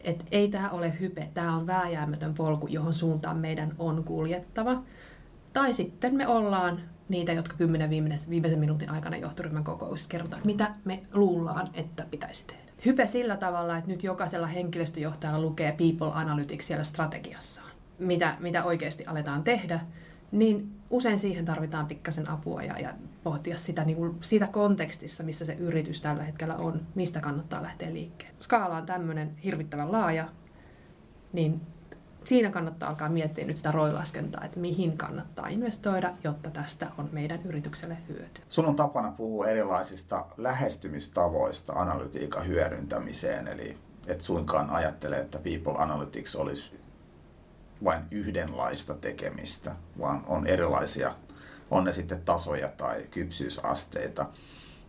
Et 0.00 0.24
ei 0.30 0.48
tämä 0.48 0.70
ole 0.70 1.00
hype, 1.00 1.30
tämä 1.34 1.56
on 1.56 1.66
vääjäämätön 1.66 2.34
polku, 2.34 2.66
johon 2.66 2.94
suuntaan 2.94 3.36
meidän 3.36 3.74
on 3.78 4.04
kuljettava. 4.04 4.82
Tai 5.52 5.74
sitten 5.74 6.14
me 6.14 6.26
ollaan 6.26 6.80
niitä, 7.08 7.32
jotka 7.32 7.56
kymmenen 7.56 7.90
viimeisen, 7.90 8.30
viimeisen 8.30 8.58
minuutin 8.58 8.90
aikana 8.90 9.16
johtoryhmän 9.16 9.64
kokouksessa 9.64 10.10
kerrotaan, 10.10 10.42
mitä 10.44 10.74
me 10.84 11.02
luullaan, 11.12 11.70
että 11.74 12.06
pitäisi 12.10 12.46
tehdä. 12.46 12.62
Hype 12.84 13.06
sillä 13.06 13.36
tavalla, 13.36 13.76
että 13.76 13.90
nyt 13.90 14.02
jokaisella 14.02 14.46
henkilöstöjohtajalla 14.46 15.40
lukee 15.40 15.72
People 15.78 16.12
Analytics 16.14 16.66
siellä 16.66 16.84
strategiassaan 16.84 17.73
mitä, 17.98 18.36
mitä 18.40 18.64
oikeasti 18.64 19.06
aletaan 19.06 19.42
tehdä, 19.42 19.80
niin 20.32 20.80
usein 20.90 21.18
siihen 21.18 21.44
tarvitaan 21.44 21.86
pikkasen 21.86 22.30
apua 22.30 22.62
ja, 22.62 22.78
ja 22.78 22.94
pohtia 23.22 23.56
sitä 23.56 23.84
niin 23.84 23.96
kuin, 23.96 24.18
siitä 24.20 24.46
kontekstissa, 24.46 25.22
missä 25.22 25.44
se 25.44 25.54
yritys 25.54 26.00
tällä 26.00 26.22
hetkellä 26.22 26.56
on, 26.56 26.86
mistä 26.94 27.20
kannattaa 27.20 27.62
lähteä 27.62 27.92
liikkeelle. 27.92 28.36
Skaala 28.40 28.76
on 28.76 28.86
tämmöinen 28.86 29.36
hirvittävän 29.44 29.92
laaja, 29.92 30.28
niin 31.32 31.60
siinä 32.24 32.50
kannattaa 32.50 32.88
alkaa 32.88 33.08
miettiä 33.08 33.46
nyt 33.46 33.56
sitä 33.56 33.72
roilaskentaa, 33.72 34.44
että 34.44 34.60
mihin 34.60 34.96
kannattaa 34.96 35.48
investoida, 35.48 36.12
jotta 36.24 36.50
tästä 36.50 36.90
on 36.98 37.08
meidän 37.12 37.42
yritykselle 37.44 37.96
hyöty. 38.08 38.42
Sun 38.48 38.66
on 38.66 38.76
tapana 38.76 39.10
puhua 39.10 39.46
erilaisista 39.46 40.26
lähestymistavoista 40.36 41.72
analytiikan 41.72 42.46
hyödyntämiseen, 42.46 43.48
eli 43.48 43.78
et 44.06 44.20
suinkaan 44.20 44.70
ajattele, 44.70 45.16
että 45.16 45.38
People 45.38 45.82
Analytics 45.82 46.36
olisi 46.36 46.83
vain 47.84 48.02
yhdenlaista 48.10 48.94
tekemistä, 48.94 49.76
vaan 49.98 50.24
on 50.26 50.46
erilaisia, 50.46 51.14
on 51.70 51.84
ne 51.84 51.92
sitten 51.92 52.22
tasoja 52.22 52.68
tai 52.68 53.06
kypsyysasteita. 53.10 54.26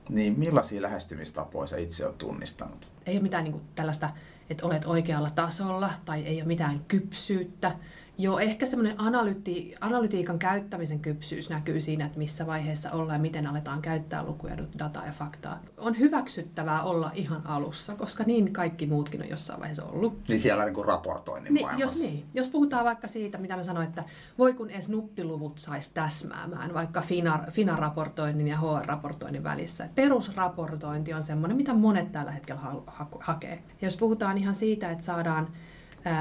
Niin 0.09 0.39
millaisia 0.39 0.81
lähestymistapoja 0.81 1.67
sä 1.67 1.77
itse 1.77 2.05
olet 2.05 2.17
tunnistanut? 2.17 2.87
Ei 3.05 3.15
ole 3.15 3.23
mitään 3.23 3.43
niin 3.43 3.61
tällaista, 3.75 4.09
että 4.49 4.65
olet 4.65 4.85
oikealla 4.85 5.29
tasolla 5.29 5.93
tai 6.05 6.23
ei 6.23 6.37
ole 6.37 6.47
mitään 6.47 6.79
kypsyyttä 6.87 7.75
Joo, 8.17 8.39
ehkä 8.39 8.65
semmoinen 8.65 8.97
analyti- 8.97 9.75
analytiikan 9.81 10.39
käyttämisen 10.39 10.99
kypsyys 10.99 11.49
näkyy 11.49 11.81
siinä, 11.81 12.05
että 12.05 12.17
missä 12.17 12.47
vaiheessa 12.47 12.91
ollaan 12.91 13.15
ja 13.15 13.21
miten 13.21 13.47
aletaan 13.47 13.81
käyttää 13.81 14.23
lukuja, 14.23 14.57
dataa 14.79 15.05
ja 15.05 15.11
faktaa. 15.11 15.59
On 15.77 15.99
hyväksyttävää 15.99 16.83
olla 16.83 17.11
ihan 17.13 17.47
alussa, 17.47 17.95
koska 17.95 18.23
niin 18.23 18.53
kaikki 18.53 18.87
muutkin 18.87 19.21
on 19.21 19.29
jossain 19.29 19.59
vaiheessa 19.59 19.83
ollut. 19.83 20.27
Niin 20.27 20.39
siellä 20.39 20.65
niin 20.65 20.73
kuin 20.73 20.85
raportoinnin 20.85 21.53
niin, 21.53 21.67
jos, 21.77 22.01
niin, 22.01 22.25
jos 22.33 22.49
puhutaan 22.49 22.85
vaikka 22.85 23.07
siitä, 23.07 23.37
mitä 23.37 23.55
mä 23.55 23.63
sanoin, 23.63 23.87
että 23.87 24.03
voi 24.37 24.53
kun 24.53 24.69
edes 24.69 24.89
nuppiluvut 24.89 25.57
saisi 25.57 25.91
täsmäämään, 25.93 26.73
vaikka 26.73 27.01
FINA-raportoinnin 27.51 28.47
ja 28.47 28.57
HR-raportoinnin 28.57 29.43
välissä. 29.43 29.89
Perusraportointi 29.95 31.13
on 31.13 31.23
semmoinen, 31.23 31.57
mitä 31.57 31.73
monet 31.73 32.11
tällä 32.11 32.31
hetkellä 32.31 32.61
ha- 32.61 32.83
ha- 32.85 33.07
hakee. 33.19 33.63
Ja 33.81 33.87
jos 33.87 33.97
puhutaan 33.97 34.37
ihan 34.37 34.55
siitä, 34.55 34.91
että 34.91 35.05
saadaan 35.05 35.47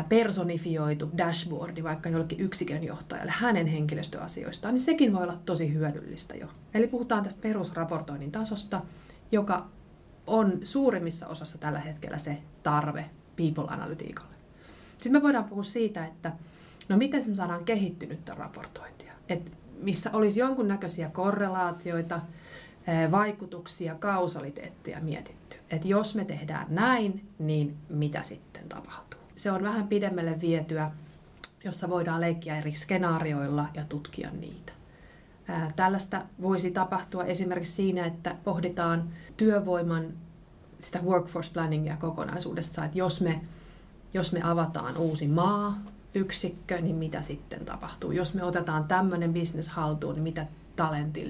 personifioitu 0.08 1.10
dashboardi 1.16 1.82
vaikka 1.82 2.08
jollekin 2.08 2.40
yksikön 2.40 2.84
johtajalle 2.84 3.32
hänen 3.36 3.66
henkilöstöasioistaan, 3.66 4.74
niin 4.74 4.82
sekin 4.82 5.12
voi 5.12 5.22
olla 5.22 5.40
tosi 5.44 5.72
hyödyllistä 5.72 6.34
jo. 6.34 6.46
Eli 6.74 6.86
puhutaan 6.86 7.24
tästä 7.24 7.42
perusraportoinnin 7.42 8.32
tasosta, 8.32 8.80
joka 9.32 9.66
on 10.26 10.60
suurimmissa 10.62 11.26
osassa 11.26 11.58
tällä 11.58 11.78
hetkellä 11.78 12.18
se 12.18 12.38
tarve 12.62 13.10
people-analytiikalle. 13.36 14.34
Sitten 14.92 15.12
me 15.12 15.22
voidaan 15.22 15.44
puhua 15.44 15.62
siitä, 15.62 16.04
että 16.06 16.32
no 16.88 16.96
miten 16.96 17.22
se 17.22 17.34
saadaan 17.34 17.64
kehittynyttä 17.64 18.34
raportointia. 18.34 19.12
Et 19.28 19.52
missä 19.82 20.10
olisi 20.12 20.40
jonkunnäköisiä 20.40 21.08
korrelaatioita, 21.08 22.20
vaikutuksia, 23.10 23.94
kausaliteettia 23.94 25.00
mietitty. 25.00 25.56
Että 25.70 25.88
jos 25.88 26.14
me 26.14 26.24
tehdään 26.24 26.66
näin, 26.68 27.28
niin 27.38 27.76
mitä 27.88 28.22
sitten 28.22 28.68
tapahtuu? 28.68 29.23
Se 29.36 29.50
on 29.50 29.62
vähän 29.62 29.88
pidemmälle 29.88 30.40
vietyä, 30.40 30.90
jossa 31.64 31.88
voidaan 31.88 32.20
leikkiä 32.20 32.58
eri 32.58 32.74
skenaarioilla 32.74 33.68
ja 33.74 33.84
tutkia 33.84 34.30
niitä. 34.30 34.72
Tällaista 35.76 36.22
voisi 36.42 36.70
tapahtua 36.70 37.24
esimerkiksi 37.24 37.74
siinä, 37.74 38.06
että 38.06 38.36
pohditaan 38.44 39.10
työvoiman 39.36 40.06
sitä 40.80 41.00
workforce 41.02 41.52
planningia 41.52 41.96
kokonaisuudessa, 41.96 42.84
että 42.84 42.98
jos 42.98 43.20
me, 43.20 43.40
jos 44.14 44.32
me 44.32 44.40
avataan 44.42 44.96
uusi 44.96 45.28
maa, 45.28 45.82
yksikkö, 46.14 46.80
niin 46.80 46.96
mitä 46.96 47.22
sitten 47.22 47.64
tapahtuu? 47.64 48.12
Jos 48.12 48.34
me 48.34 48.44
otetaan 48.44 48.84
tämmöinen 48.84 49.34
business 49.34 49.68
haltuun, 49.68 50.14
niin 50.14 50.22
mitä 50.22 50.46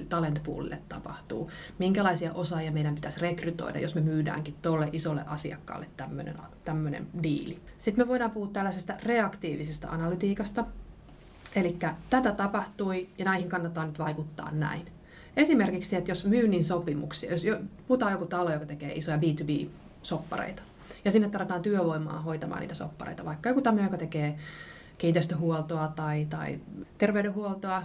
talent 0.09 0.43
poolille 0.43 0.79
tapahtuu, 0.89 1.51
minkälaisia 1.79 2.33
osaajia 2.33 2.71
meidän 2.71 2.95
pitäisi 2.95 3.19
rekrytoida, 3.19 3.79
jos 3.79 3.95
me 3.95 4.01
myydäänkin 4.01 4.55
tuolle 4.61 4.89
isolle 4.91 5.23
asiakkaalle 5.27 5.87
tämmöinen, 5.97 6.35
tämmöinen 6.65 7.07
diili. 7.23 7.59
Sitten 7.77 8.05
me 8.05 8.09
voidaan 8.09 8.31
puhua 8.31 8.49
tällaisesta 8.53 8.93
reaktiivisesta 9.03 9.87
analytiikasta, 9.87 10.65
eli 11.55 11.77
tätä 12.09 12.31
tapahtui 12.31 13.09
ja 13.17 13.25
näihin 13.25 13.49
kannattaa 13.49 13.85
nyt 13.85 13.99
vaikuttaa 13.99 14.51
näin. 14.51 14.85
Esimerkiksi, 15.37 15.95
että 15.95 16.11
jos 16.11 16.25
myynnin 16.25 16.63
sopimuksia, 16.63 17.31
jos 17.31 17.43
puhutaan 17.87 18.11
joku 18.11 18.25
talo, 18.25 18.53
joka 18.53 18.65
tekee 18.65 18.93
isoja 18.93 19.17
B2B-soppareita, 19.17 20.61
ja 21.05 21.11
sinne 21.11 21.29
tarvitaan 21.29 21.61
työvoimaa 21.61 22.21
hoitamaan 22.21 22.61
niitä 22.61 22.75
soppareita, 22.75 23.25
vaikka 23.25 23.49
joku 23.49 23.61
tämmöinen, 23.61 23.87
joka 23.87 23.97
tekee 23.97 24.37
kiinteistöhuoltoa 24.97 25.87
tai, 25.87 26.27
tai 26.29 26.59
terveydenhuoltoa, 26.97 27.83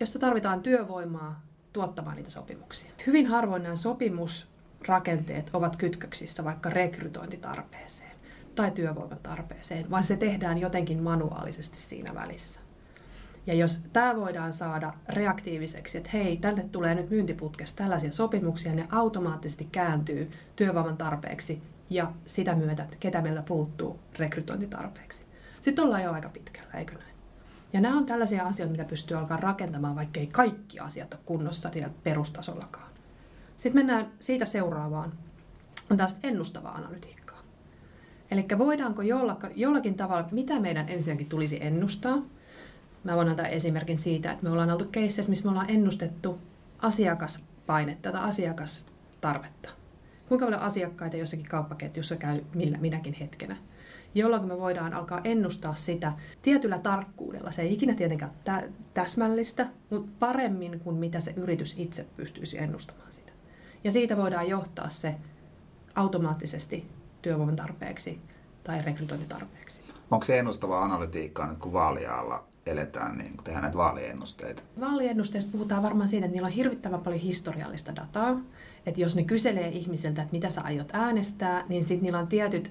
jossa 0.00 0.18
tarvitaan 0.18 0.62
työvoimaa 0.62 1.42
tuottamaan 1.72 2.16
niitä 2.16 2.30
sopimuksia. 2.30 2.90
Hyvin 3.06 3.26
harvoin 3.26 3.62
nämä 3.62 3.76
sopimusrakenteet 3.76 5.50
ovat 5.52 5.76
kytköksissä 5.76 6.44
vaikka 6.44 6.70
rekrytointitarpeeseen 6.70 8.10
tai 8.54 8.70
työvoiman 8.70 9.18
tarpeeseen, 9.22 9.90
vaan 9.90 10.04
se 10.04 10.16
tehdään 10.16 10.58
jotenkin 10.58 11.02
manuaalisesti 11.02 11.80
siinä 11.80 12.14
välissä. 12.14 12.60
Ja 13.46 13.54
jos 13.54 13.80
tämä 13.92 14.16
voidaan 14.16 14.52
saada 14.52 14.94
reaktiiviseksi, 15.08 15.98
että 15.98 16.10
hei, 16.12 16.36
tänne 16.36 16.68
tulee 16.72 16.94
nyt 16.94 17.10
myyntiputkesta 17.10 17.78
tällaisia 17.78 18.12
sopimuksia, 18.12 18.74
ne 18.74 18.88
automaattisesti 18.90 19.68
kääntyy 19.72 20.30
työvoiman 20.56 20.96
tarpeeksi 20.96 21.62
ja 21.90 22.12
sitä 22.26 22.54
myötä, 22.54 22.86
ketä 23.00 23.22
meiltä 23.22 23.42
puuttuu 23.42 24.00
rekrytointitarpeeksi. 24.18 25.24
Sitten 25.60 25.84
ollaan 25.84 26.02
jo 26.02 26.12
aika 26.12 26.28
pitkällä, 26.28 26.72
eikö 26.74 26.94
näin? 26.94 27.07
Ja 27.72 27.80
nämä 27.80 27.96
on 27.96 28.06
tällaisia 28.06 28.42
asioita, 28.42 28.72
mitä 28.72 28.84
pystyy 28.84 29.16
alkaa 29.16 29.36
rakentamaan, 29.36 29.96
vaikkei 29.96 30.26
kaikki 30.26 30.80
asiat 30.80 31.14
ole 31.14 31.22
kunnossa 31.24 31.70
siellä 31.72 31.90
perustasollakaan. 32.02 32.90
Sitten 33.56 33.78
mennään 33.78 34.12
siitä 34.20 34.44
seuraavaan. 34.44 35.12
On 35.90 35.96
tällaista 35.96 36.20
ennustavaa 36.22 36.74
analytiikkaa. 36.74 37.38
Eli 38.30 38.46
voidaanko 38.58 39.02
jollakin 39.56 39.94
tavalla, 39.94 40.28
mitä 40.30 40.60
meidän 40.60 40.88
ensinnäkin 40.88 41.28
tulisi 41.28 41.58
ennustaa. 41.60 42.22
Mä 43.04 43.16
voin 43.16 43.28
antaa 43.28 43.46
esimerkin 43.46 43.98
siitä, 43.98 44.32
että 44.32 44.44
me 44.44 44.50
ollaan 44.50 44.70
oltu 44.70 44.84
keisseissä, 44.84 45.30
missä 45.30 45.44
me 45.44 45.50
ollaan 45.50 45.70
ennustettu 45.70 46.38
asiakaspainetta 46.78 48.12
tai 48.12 48.28
asiakastarvetta. 48.28 49.68
Kuinka 50.28 50.46
paljon 50.46 50.62
asiakkaita 50.62 51.16
jossakin 51.16 51.48
kauppaketjussa 51.48 52.16
käy 52.16 52.44
millä, 52.54 52.78
minäkin 52.78 53.14
hetkenä 53.14 53.56
jolloin 54.14 54.48
me 54.48 54.58
voidaan 54.58 54.94
alkaa 54.94 55.20
ennustaa 55.24 55.74
sitä 55.74 56.12
tietyllä 56.42 56.78
tarkkuudella. 56.78 57.50
Se 57.50 57.62
ei 57.62 57.72
ikinä 57.72 57.94
tietenkään 57.94 58.32
tä- 58.44 58.68
täsmällistä, 58.94 59.66
mutta 59.90 60.10
paremmin 60.18 60.80
kuin 60.80 60.96
mitä 60.96 61.20
se 61.20 61.34
yritys 61.36 61.74
itse 61.78 62.06
pystyisi 62.16 62.58
ennustamaan 62.58 63.12
sitä. 63.12 63.32
Ja 63.84 63.92
siitä 63.92 64.16
voidaan 64.16 64.48
johtaa 64.48 64.88
se 64.88 65.14
automaattisesti 65.94 66.88
työvoiman 67.22 67.56
tarpeeksi 67.56 68.20
tai 68.64 68.82
rekrytointitarpeeksi. 68.82 69.82
Onko 70.10 70.24
se 70.24 70.38
ennustavaa 70.38 70.84
analytiikkaa 70.84 71.46
nyt 71.46 71.58
kun 71.58 71.72
vaaliaalla 71.72 72.44
eletään, 72.66 73.18
niin 73.18 73.36
kun 73.36 73.44
tehdään 73.44 73.62
näitä 73.62 73.78
vaaliennusteita? 73.78 74.62
Vaaliennusteista 74.80 75.52
puhutaan 75.52 75.82
varmaan 75.82 76.08
siitä, 76.08 76.26
että 76.26 76.34
niillä 76.34 76.46
on 76.46 76.52
hirvittävän 76.52 77.00
paljon 77.00 77.22
historiallista 77.22 77.96
dataa. 77.96 78.40
Että 78.86 79.00
jos 79.00 79.16
ne 79.16 79.24
kyselee 79.24 79.68
ihmisiltä, 79.68 80.22
että 80.22 80.32
mitä 80.32 80.50
sä 80.50 80.60
aiot 80.60 80.88
äänestää, 80.92 81.64
niin 81.68 81.84
sitten 81.84 82.02
niillä 82.02 82.18
on 82.18 82.26
tietyt 82.26 82.70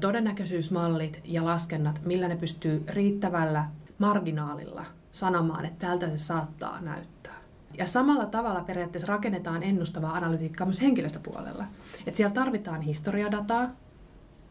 todennäköisyysmallit 0.00 1.20
ja 1.24 1.44
laskennat, 1.44 2.00
millä 2.04 2.28
ne 2.28 2.36
pystyy 2.36 2.84
riittävällä 2.88 3.64
marginaalilla 3.98 4.84
sanomaan, 5.12 5.64
että 5.64 5.86
tältä 5.86 6.10
se 6.10 6.18
saattaa 6.18 6.80
näyttää. 6.80 7.36
Ja 7.78 7.86
samalla 7.86 8.26
tavalla 8.26 8.60
periaatteessa 8.60 9.06
rakennetaan 9.06 9.62
ennustavaa 9.62 10.12
analytiikkaa 10.12 10.66
myös 10.66 10.82
henkilöstöpuolella. 10.82 11.64
Että 12.06 12.16
siellä 12.16 12.34
tarvitaan 12.34 12.80
historiadataa, 12.80 13.70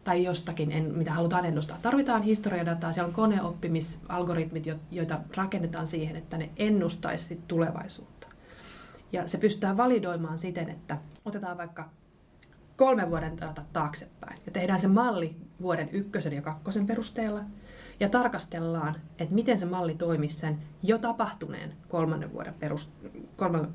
tai 0.03 0.23
jostakin, 0.23 0.93
mitä 0.95 1.13
halutaan 1.13 1.45
ennustaa. 1.45 1.77
Tarvitaan 1.81 2.23
historiadataa, 2.23 2.91
siellä 2.91 3.07
on 3.07 3.13
koneoppimisalgoritmit, 3.13 4.65
joita 4.91 5.19
rakennetaan 5.35 5.87
siihen, 5.87 6.15
että 6.15 6.37
ne 6.37 6.49
ennustaisi 6.57 7.41
tulevaisuutta. 7.47 8.27
Ja 9.11 9.27
se 9.27 9.37
pystytään 9.37 9.77
validoimaan 9.77 10.37
siten, 10.37 10.69
että 10.69 10.97
otetaan 11.25 11.57
vaikka 11.57 11.89
kolmen 12.77 13.09
vuoden 13.09 13.37
taaksepäin 13.73 14.41
ja 14.45 14.51
tehdään 14.51 14.81
se 14.81 14.87
malli 14.87 15.35
vuoden 15.61 15.89
ykkösen 15.91 16.33
ja 16.33 16.41
kakkosen 16.41 16.87
perusteella 16.87 17.41
ja 17.99 18.09
tarkastellaan, 18.09 18.95
että 19.19 19.35
miten 19.35 19.59
se 19.59 19.65
malli 19.65 19.95
toimisi 19.95 20.35
sen 20.35 20.57
jo 20.83 20.97
tapahtuneen 20.97 21.73
kolmannen 21.89 22.33
vuoden 22.33 22.53
perus, 22.53 22.89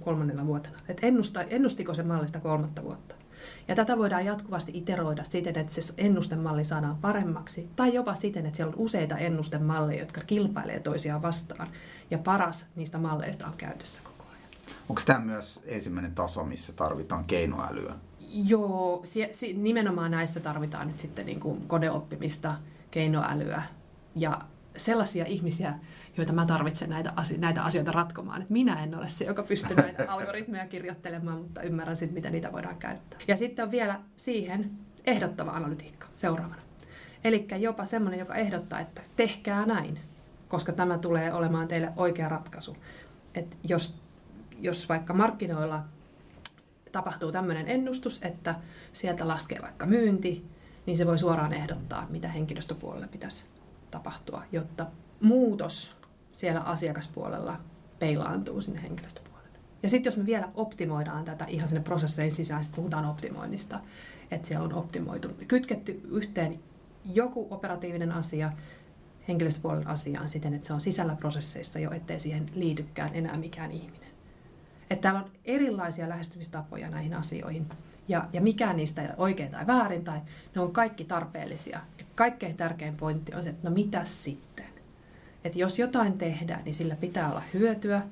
kolmannella 0.01 0.47
vuotena. 0.47 0.79
Että 0.89 1.07
ennusta, 1.07 1.43
ennustiko 1.43 1.95
se 1.95 2.03
mallista 2.03 2.41
kolmatta 2.41 2.85
vuotta. 2.85 3.15
Ja 3.69 3.75
tätä 3.75 3.99
voidaan 3.99 4.25
jatkuvasti 4.25 4.73
iteroida 4.75 5.25
siten, 5.25 5.59
että 5.59 5.75
se 5.75 5.95
ennustemalli 5.97 6.65
saadaan 6.65 6.97
paremmaksi, 6.97 7.69
tai 7.77 7.95
jopa 7.95 8.15
siten, 8.15 8.47
että 8.47 8.57
siellä 8.57 8.73
on 8.73 8.79
useita 8.79 9.17
ennustemalleja, 9.17 10.01
jotka 10.01 10.21
kilpailee 10.21 10.81
toisiaan 10.81 11.23
vastaan, 11.23 11.69
ja 12.11 12.19
paras 12.19 12.67
niistä 12.77 12.99
malleista 12.99 13.47
on 13.47 13.53
käytössä 13.57 14.01
koko 14.05 14.25
ajan. 14.31 14.75
Onko 14.89 15.03
tämä 15.07 15.21
myös 15.21 15.61
ensimmäinen 15.65 16.15
taso, 16.15 16.45
missä 16.45 16.73
tarvitaan 16.73 17.25
keinoälyä? 17.27 17.95
Joo, 18.33 19.01
si- 19.05 19.29
si- 19.33 19.53
nimenomaan 19.53 20.11
näissä 20.11 20.41
tarvitaan 20.41 20.87
nyt 20.89 20.99
sitten 20.99 21.27
niin 21.27 21.41
kuin 21.41 21.67
koneoppimista, 21.67 22.55
keinoälyä 22.91 23.63
ja 24.17 24.41
sellaisia 24.77 25.25
ihmisiä, 25.27 25.75
joita 26.17 26.33
mä 26.33 26.47
tarvitsen 26.47 26.91
näitä, 26.91 27.13
asio- 27.17 27.39
näitä 27.39 27.63
asioita 27.65 27.93
ratkomaan. 27.93 28.43
Et 28.43 28.51
minä 28.51 28.83
en 28.83 28.95
ole 28.95 29.09
se, 29.09 29.25
joka 29.25 29.43
pystyy 29.43 29.77
näitä 29.77 30.05
algoritmeja 30.13 30.67
kirjoittelemaan, 30.67 31.39
mutta 31.39 31.63
ymmärrän 31.63 31.97
sitten, 31.97 32.15
miten 32.15 32.33
niitä 32.33 32.53
voidaan 32.53 32.77
käyttää. 32.77 33.19
Ja 33.29 33.37
sitten 33.37 33.65
on 33.65 33.71
vielä 33.71 34.01
siihen 34.17 34.71
ehdottava 35.07 35.51
analytiikka 35.51 36.07
seuraavana. 36.13 36.63
Eli 37.25 37.47
jopa 37.59 37.85
semmoinen, 37.85 38.21
joka 38.21 38.35
ehdottaa, 38.35 38.81
että 38.81 39.03
tehkää 39.17 39.67
näin, 39.67 39.99
koska 40.49 40.73
tämä 40.73 40.99
tulee 40.99 41.33
olemaan 41.33 41.69
teille 41.69 41.93
oikea 41.97 42.29
ratkaisu. 42.29 42.77
Et 43.35 43.57
jos, 43.69 43.95
jos 44.61 44.89
vaikka 44.89 45.13
markkinoilla 45.15 45.85
tapahtuu 46.93 47.33
tämmöinen 47.33 47.69
ennustus, 47.69 48.21
että 48.23 48.55
sieltä 48.93 49.29
laskee 49.29 49.59
vaikka 49.63 49.87
myynti, 49.87 50.47
niin 50.87 50.97
se 50.97 51.07
voi 51.07 51.19
suoraan 51.19 51.53
ehdottaa, 51.53 52.07
mitä 52.11 52.29
henkilöstöpuolella 52.29 53.09
pitäisi 53.09 53.45
tapahtua, 53.91 54.43
jotta 54.53 54.87
muutos 55.21 55.97
siellä 56.33 56.61
asiakaspuolella 56.61 57.61
peilaantuu 57.99 58.61
sinne 58.61 58.83
henkilöstöpuolelle. 58.83 59.59
Ja 59.83 59.89
sitten 59.89 60.11
jos 60.11 60.17
me 60.17 60.27
vielä 60.27 60.49
optimoidaan 60.55 61.25
tätä 61.25 61.45
ihan 61.45 61.69
sinne 61.69 61.83
prosessein 61.83 62.33
sisään, 62.33 62.65
sitten 62.65 62.77
puhutaan 62.77 63.05
optimoinnista, 63.05 63.81
että 64.31 64.49
siellä 64.49 64.65
on 64.65 64.75
optimoitu, 64.75 65.29
kytketty 65.49 66.01
yhteen 66.11 66.61
joku 67.15 67.47
operatiivinen 67.51 68.13
asia 68.13 68.53
henkilöstöpuolen 69.29 69.87
asiaan 69.87 70.29
siten, 70.29 70.55
että 70.55 70.67
se 70.67 70.73
on 70.73 70.81
sisällä 70.81 71.17
prosesseissa 71.17 71.79
jo, 71.79 71.91
ettei 71.91 72.19
siihen 72.19 72.47
liitykään 72.55 73.11
enää 73.15 73.37
mikään 73.37 73.71
ihminen. 73.71 74.10
Että 74.91 75.03
täällä 75.03 75.21
on 75.21 75.31
erilaisia 75.45 76.09
lähestymistapoja 76.09 76.91
näihin 76.91 77.15
asioihin 77.15 77.67
ja, 78.09 78.25
ja 78.33 78.41
mikään 78.41 78.77
niistä 78.77 79.03
ei 79.03 79.09
ole 79.09 79.15
oikein 79.19 79.51
tai 79.51 79.67
väärin, 79.67 80.05
tai 80.05 80.21
ne 80.55 80.61
on 80.61 80.73
kaikki 80.73 81.05
tarpeellisia. 81.05 81.81
Ja 81.99 82.05
kaikkein 82.15 82.57
tärkein 82.57 82.97
pointti 82.97 83.35
on 83.35 83.43
se, 83.43 83.51
että 83.51 83.69
no 83.69 83.75
mitä 83.75 84.05
sitten? 84.05 84.67
Että 85.45 85.59
jos 85.59 85.79
jotain 85.79 86.19
tehdään, 86.19 86.65
niin 86.65 86.75
sillä 86.75 86.97
pitää 86.97 87.31
olla 87.31 87.43
hyötyä 87.55 88.03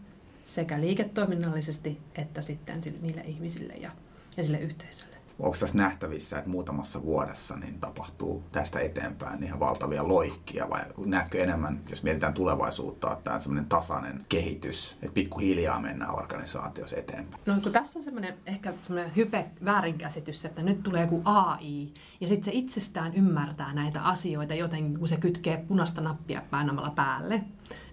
sekä 0.44 0.80
liiketoiminnallisesti 0.80 1.98
että 2.14 2.42
sitten 2.42 2.80
niille 3.00 3.20
ihmisille 3.20 3.74
ja, 3.74 3.90
ja 4.36 4.44
sille 4.44 4.58
yhteisölle 4.58 5.17
onko 5.38 5.56
tässä 5.60 5.78
nähtävissä, 5.78 6.38
että 6.38 6.50
muutamassa 6.50 7.02
vuodessa 7.02 7.56
niin 7.56 7.80
tapahtuu 7.80 8.44
tästä 8.52 8.80
eteenpäin 8.80 9.42
ihan 9.42 9.60
valtavia 9.60 10.08
loikkia 10.08 10.70
vai 10.70 10.80
näetkö 11.06 11.42
enemmän, 11.42 11.80
jos 11.88 12.02
mietitään 12.02 12.34
tulevaisuutta, 12.34 13.12
että 13.12 13.24
tämä 13.24 13.58
on 13.58 13.66
tasainen 13.68 14.26
kehitys, 14.28 14.92
että 14.92 15.14
pikkuhiljaa 15.14 15.80
mennään 15.80 16.14
organisaatiossa 16.14 16.96
eteenpäin? 16.96 17.42
No 17.46 17.60
kun 17.62 17.72
tässä 17.72 17.98
on 17.98 18.02
semmoinen 18.02 18.34
ehkä 18.46 18.74
semmoinen 18.86 19.16
hype 19.16 19.46
väärinkäsitys, 19.64 20.44
että 20.44 20.62
nyt 20.62 20.82
tulee 20.82 21.02
joku 21.02 21.22
AI 21.24 21.88
ja 22.20 22.28
sitten 22.28 22.44
se 22.44 22.50
itsestään 22.58 23.14
ymmärtää 23.14 23.74
näitä 23.74 24.02
asioita 24.02 24.54
jotenkin, 24.54 24.98
kun 24.98 25.08
se 25.08 25.16
kytkee 25.16 25.64
punaista 25.68 26.00
nappia 26.00 26.42
painamalla 26.50 26.90
päälle 26.90 27.44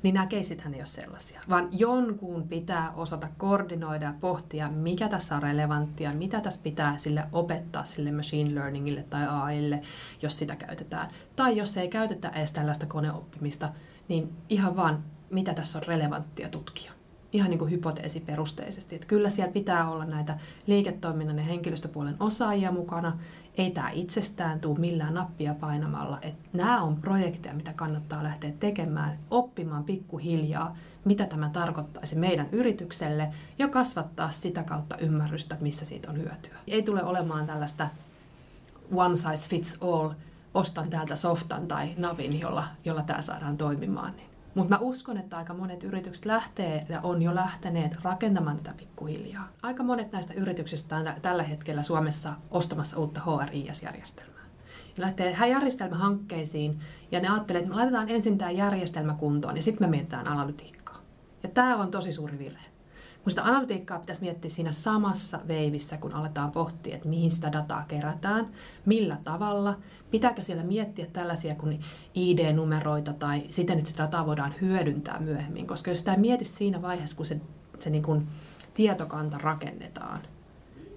niin 0.04 0.14
nämä 0.14 0.26
keisithän 0.26 0.74
ei 0.74 0.80
ole 0.80 0.86
sellaisia, 0.86 1.42
vaan 1.50 1.70
jonkun 1.72 2.48
pitää 2.48 2.92
osata 2.96 3.28
koordinoida 3.38 4.06
ja 4.06 4.14
pohtia, 4.20 4.70
mikä 4.70 5.10
tässä 5.10 5.36
on 5.36 5.44
relevanttia, 5.44 6.12
mitä 6.12 6.42
tässä 6.42 6.62
pitää 6.64 6.98
sille 6.98 7.24
opettaa 7.32 7.86
sille 7.86 8.12
machine 8.12 8.56
learningille 8.56 9.04
tai 9.04 9.28
AIlle, 9.28 9.82
jos 10.22 10.38
sitä 10.38 10.56
käytetään. 10.56 11.10
Tai 11.36 11.58
jos 11.58 11.78
ei 11.78 11.88
käytetä 11.88 12.30
edes 12.30 12.52
tällaista 12.52 12.86
koneoppimista, 12.86 13.70
niin 14.08 14.34
ihan 14.50 14.76
vaan, 14.76 15.04
mitä 15.30 15.54
tässä 15.54 15.78
on 15.78 15.84
relevanttia 15.88 16.50
tutkia 16.50 16.92
ihan 17.36 17.50
niin 17.50 17.60
kuin 17.60 17.72
hypoteesiperusteisesti. 17.72 18.96
Että 18.96 19.08
kyllä 19.08 19.30
siellä 19.30 19.52
pitää 19.52 19.90
olla 19.90 20.06
näitä 20.06 20.38
liiketoiminnan 20.68 21.38
ja 21.38 21.44
henkilöstöpuolen 21.44 22.16
osaajia 22.20 22.72
mukana. 22.72 23.20
Ei 23.58 23.72
tämä 23.72 23.90
itsestään 23.90 24.60
tule 24.60 24.80
millään 24.80 25.14
nappia 25.14 25.54
painamalla. 25.54 26.20
Että 26.22 26.50
nämä 26.54 26.82
on 26.82 26.96
projekteja, 26.96 27.54
mitä 27.54 27.74
kannattaa 27.74 28.24
lähteä 28.24 28.52
tekemään, 28.60 29.20
oppimaan 29.32 29.84
pikkuhiljaa, 29.84 30.78
mitä 31.06 31.26
tämä 31.26 31.50
tarkoittaisi 31.50 32.16
meidän 32.16 32.48
yritykselle 32.52 33.34
ja 33.60 33.68
kasvattaa 33.68 34.32
sitä 34.32 34.64
kautta 34.64 34.98
ymmärrystä, 34.98 35.58
missä 35.62 35.86
siitä 35.86 36.10
on 36.10 36.18
hyötyä. 36.18 36.58
Ei 36.68 36.84
tule 36.84 37.04
olemaan 37.04 37.46
tällaista 37.46 37.90
one 38.96 39.16
size 39.16 39.50
fits 39.50 39.78
all, 39.82 40.10
ostan 40.54 40.90
täältä 40.90 41.16
softan 41.16 41.68
tai 41.68 41.90
navin, 41.98 42.40
jolla, 42.40 42.64
jolla 42.86 43.02
tämä 43.02 43.22
saadaan 43.22 43.58
toimimaan. 43.58 44.14
Niin 44.16 44.35
mutta 44.56 44.70
mä 44.70 44.82
uskon, 44.82 45.18
että 45.18 45.38
aika 45.38 45.54
monet 45.54 45.84
yritykset 45.84 46.26
lähtee 46.26 46.86
ja 46.90 47.02
on 47.02 47.22
jo 47.22 47.36
lähteneet 47.36 47.98
rakentamaan 48.02 48.58
tätä 48.58 48.74
pikkuhiljaa. 48.78 49.50
Aika 49.62 49.84
monet 49.84 50.12
näistä 50.12 50.34
yrityksistä 50.34 50.96
on 50.96 51.06
tällä 51.22 51.44
hetkellä 51.44 51.84
Suomessa 51.84 52.34
ostamassa 52.52 52.98
uutta 52.98 53.22
HRIS-järjestelmää. 53.22 54.46
Ja 54.98 55.04
lähtee 55.04 55.38
järjestelmähankkeisiin 55.50 56.80
ja 57.12 57.20
ne 57.20 57.28
ajattelee, 57.28 57.60
että 57.60 57.70
me 57.70 57.76
laitetaan 57.76 58.10
ensin 58.10 58.38
tämä 58.38 58.52
järjestelmä 58.52 59.14
kuntoon 59.14 59.56
ja 59.56 59.64
sitten 59.64 59.88
me 59.88 59.92
mietitään 59.92 60.28
analytiikkaa. 60.28 61.02
Ja 61.44 61.50
tämä 61.50 61.76
on 61.76 61.92
tosi 61.92 62.12
suuri 62.12 62.40
virhe. 62.40 62.75
Kun 63.26 63.32
sitä 63.32 63.44
analytiikkaa 63.44 64.00
pitäisi 64.00 64.22
miettiä 64.22 64.50
siinä 64.50 64.72
samassa 64.72 65.40
veivissä, 65.48 65.98
kun 65.98 66.14
aletaan 66.14 66.52
pohtia, 66.52 66.96
että 66.96 67.08
mihin 67.08 67.32
sitä 67.32 67.52
dataa 67.52 67.86
kerätään, 67.88 68.48
millä 68.86 69.18
tavalla, 69.24 69.78
pitääkö 70.12 70.44
siellä 70.44 70.64
miettiä 70.64 71.06
tällaisia 71.14 71.56
kuin 71.56 71.80
ID-numeroita 72.16 73.14
tai 73.14 73.44
siten, 73.50 73.78
että 73.78 73.90
sitä 73.90 74.04
dataa 74.04 74.26
voidaan 74.26 74.54
hyödyntää 74.62 75.20
myöhemmin. 75.20 75.68
Koska 75.68 75.92
jos 75.92 76.00
sitä 76.00 76.14
ei 76.14 76.20
mieti 76.20 76.46
siinä 76.46 76.82
vaiheessa, 76.82 77.18
kun 77.18 77.26
se, 77.26 77.42
se 77.80 77.90
niin 77.90 78.04
kuin 78.04 78.28
tietokanta 78.74 79.38
rakennetaan, 79.38 80.22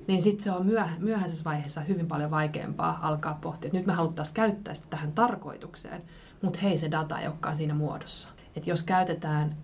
niin 0.07 0.23
sitten 0.23 0.45
se 0.45 0.51
on 0.51 0.67
myöhäisessä 0.99 1.45
vaiheessa 1.45 1.81
hyvin 1.81 2.09
paljon 2.09 2.31
vaikeampaa 2.31 2.99
alkaa 3.03 3.38
pohtia, 3.41 3.69
että 3.69 3.79
nyt 3.79 3.87
me 3.87 3.93
haluttaisiin 3.93 4.35
käyttää 4.35 4.75
sitä 4.75 4.87
tähän 4.91 5.12
tarkoitukseen, 5.12 6.03
mutta 6.43 6.59
hei 6.59 6.79
se 6.79 6.91
data 6.91 7.19
ei 7.19 7.27
olekaan 7.27 7.57
siinä 7.57 7.75
muodossa. 7.75 8.29
että 8.57 8.71
jos 8.71 8.83
käytetään 8.83 9.57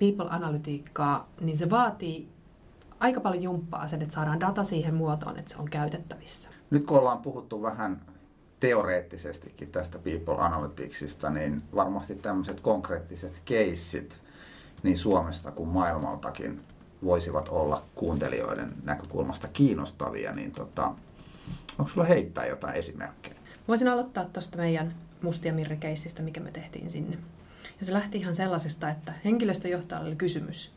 people-analytiikkaa, 0.00 1.28
niin 1.40 1.56
se 1.56 1.70
vaatii 1.70 2.28
aika 3.00 3.20
paljon 3.20 3.42
jumppaa 3.42 3.88
sen, 3.88 4.02
että 4.02 4.14
saadaan 4.14 4.40
data 4.40 4.64
siihen 4.64 4.94
muotoon, 4.94 5.38
että 5.38 5.52
se 5.52 5.58
on 5.58 5.70
käytettävissä. 5.70 6.48
Nyt 6.70 6.86
kun 6.86 6.98
ollaan 6.98 7.22
puhuttu 7.22 7.62
vähän 7.62 8.00
teoreettisestikin 8.60 9.70
tästä 9.70 9.98
People 9.98 10.36
Analyticsista, 10.38 11.30
niin 11.30 11.62
varmasti 11.74 12.14
tämmöiset 12.14 12.60
konkreettiset 12.60 13.42
keissit 13.44 14.18
niin 14.82 14.98
Suomesta 14.98 15.50
kuin 15.50 15.68
maailmaltakin 15.68 16.60
voisivat 17.04 17.48
olla 17.48 17.82
kuuntelijoiden 17.94 18.72
näkökulmasta 18.84 19.48
kiinnostavia, 19.52 20.32
niin 20.32 20.52
tota, 20.52 20.86
onko 21.78 21.88
sulla 21.88 22.06
heittää 22.06 22.46
jotain 22.46 22.74
esimerkkejä? 22.74 23.36
Voisin 23.68 23.88
aloittaa 23.88 24.24
tuosta 24.24 24.56
meidän 24.56 24.94
Mustia 25.22 25.52
Mirri-keissistä, 25.52 26.22
mikä 26.22 26.40
me 26.40 26.50
tehtiin 26.50 26.90
sinne. 26.90 27.18
Ja 27.80 27.86
se 27.86 27.92
lähti 27.92 28.18
ihan 28.18 28.34
sellaisesta, 28.34 28.90
että 28.90 29.12
henkilöstöjohtajalla 29.24 30.06
oli 30.06 30.16
kysymys 30.16 30.72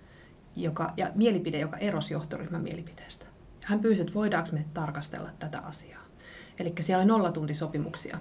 joka, 0.55 0.93
ja 0.97 1.11
mielipide, 1.15 1.59
joka 1.59 1.77
erosi 1.77 2.13
johtoryhmän 2.13 2.61
mielipiteestä. 2.61 3.25
Hän 3.61 3.79
pyysi, 3.79 4.01
että 4.01 4.13
voidaanko 4.13 4.49
me 4.53 4.65
tarkastella 4.73 5.29
tätä 5.39 5.59
asiaa. 5.59 6.03
Eli 6.59 6.73
siellä 6.79 7.01
oli 7.01 7.07
nollatuntisopimuksia 7.07 8.17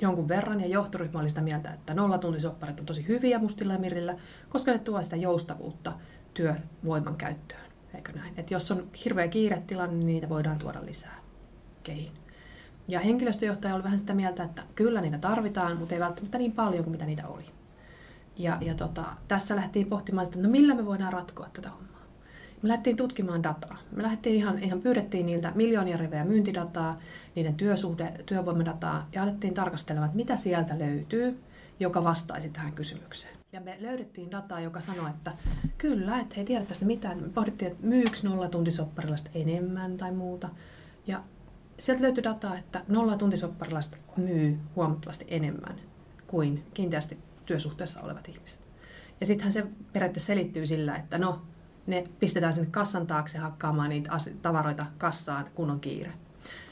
jonkun 0.00 0.28
verran, 0.28 0.60
ja 0.60 0.66
johtoryhmä 0.66 1.20
oli 1.20 1.28
sitä 1.28 1.40
mieltä, 1.40 1.70
että 1.70 1.94
nollatuntisopparit 1.94 2.80
on 2.80 2.86
tosi 2.86 3.08
hyviä 3.08 3.38
mustilla 3.38 3.72
ja 3.72 3.78
mirillä, 3.78 4.16
koska 4.48 4.72
ne 4.72 4.78
tuovat 4.78 5.04
sitä 5.04 5.16
joustavuutta 5.16 5.92
työvoiman 6.34 7.16
käyttöön. 7.16 7.70
Eikö 7.94 8.12
näin? 8.12 8.34
Että 8.36 8.54
jos 8.54 8.70
on 8.70 8.88
hirveä 9.04 9.28
kiire 9.28 9.62
tilanne, 9.66 9.96
niin 9.96 10.06
niitä 10.06 10.28
voidaan 10.28 10.58
tuoda 10.58 10.86
lisää 10.86 11.18
kehiin. 11.82 12.12
Ja 12.88 13.00
henkilöstöjohtaja 13.00 13.74
oli 13.74 13.84
vähän 13.84 13.98
sitä 13.98 14.14
mieltä, 14.14 14.44
että 14.44 14.62
kyllä 14.74 15.00
niitä 15.00 15.18
tarvitaan, 15.18 15.78
mutta 15.78 15.94
ei 15.94 16.00
välttämättä 16.00 16.38
niin 16.38 16.52
paljon 16.52 16.84
kuin 16.84 16.92
mitä 16.92 17.06
niitä 17.06 17.28
oli. 17.28 17.53
Ja, 18.36 18.58
ja 18.60 18.74
tota, 18.74 19.04
tässä 19.28 19.56
lähtiin 19.56 19.86
pohtimaan 19.86 20.26
sitä, 20.26 20.38
että 20.38 20.48
no 20.48 20.52
millä 20.52 20.74
me 20.74 20.86
voidaan 20.86 21.12
ratkoa 21.12 21.48
tätä 21.52 21.70
hommaa. 21.70 22.02
Me 22.62 22.68
lähdettiin 22.68 22.96
tutkimaan 22.96 23.42
dataa. 23.42 23.78
Me 23.96 24.02
lähdettiin 24.02 24.36
ihan, 24.36 24.58
ihan 24.58 24.80
pyydettiin 24.80 25.26
niiltä 25.26 25.52
miljoonia 25.54 25.96
rivejä 25.96 26.24
myyntidataa, 26.24 27.00
niiden 27.34 27.54
työsuhde, 27.54 28.12
työvoimadataa 28.26 29.08
ja 29.12 29.22
alettiin 29.22 29.54
tarkastelemaan, 29.54 30.06
että 30.06 30.16
mitä 30.16 30.36
sieltä 30.36 30.78
löytyy, 30.78 31.40
joka 31.80 32.04
vastaisi 32.04 32.48
tähän 32.48 32.72
kysymykseen. 32.72 33.36
Ja 33.52 33.60
me 33.60 33.76
löydettiin 33.80 34.30
dataa, 34.30 34.60
joka 34.60 34.80
sanoi, 34.80 35.10
että 35.10 35.32
kyllä, 35.78 36.18
että 36.18 36.34
he 36.36 36.44
tiedä 36.44 36.64
tästä 36.64 36.84
mitään. 36.84 37.18
Me 37.22 37.28
pohdittiin, 37.28 37.72
että 37.72 37.86
myykö 37.86 38.16
nollatuntisopparilaiset 38.22 39.30
enemmän 39.34 39.96
tai 39.96 40.12
muuta. 40.12 40.48
Ja 41.06 41.22
sieltä 41.78 42.02
löytyi 42.02 42.24
dataa, 42.24 42.58
että 42.58 42.84
nollatuntisopparilaiset 42.88 43.98
myy 44.16 44.58
huomattavasti 44.76 45.24
enemmän 45.28 45.76
kuin 46.26 46.64
kiinteästi 46.74 47.18
työsuhteessa 47.46 48.00
olevat 48.00 48.28
ihmiset. 48.28 48.60
Ja 49.20 49.26
sittenhän 49.26 49.52
se 49.52 49.66
periaatteessa 49.92 50.26
selittyy 50.26 50.66
sillä, 50.66 50.96
että 50.96 51.18
no, 51.18 51.42
ne 51.86 52.04
pistetään 52.20 52.52
sinne 52.52 52.70
kassan 52.70 53.06
taakse 53.06 53.38
hakkaamaan 53.38 53.90
niitä 53.90 54.18
tavaroita 54.42 54.86
kassaan, 54.98 55.50
kun 55.54 55.70
on 55.70 55.80
kiire. 55.80 56.12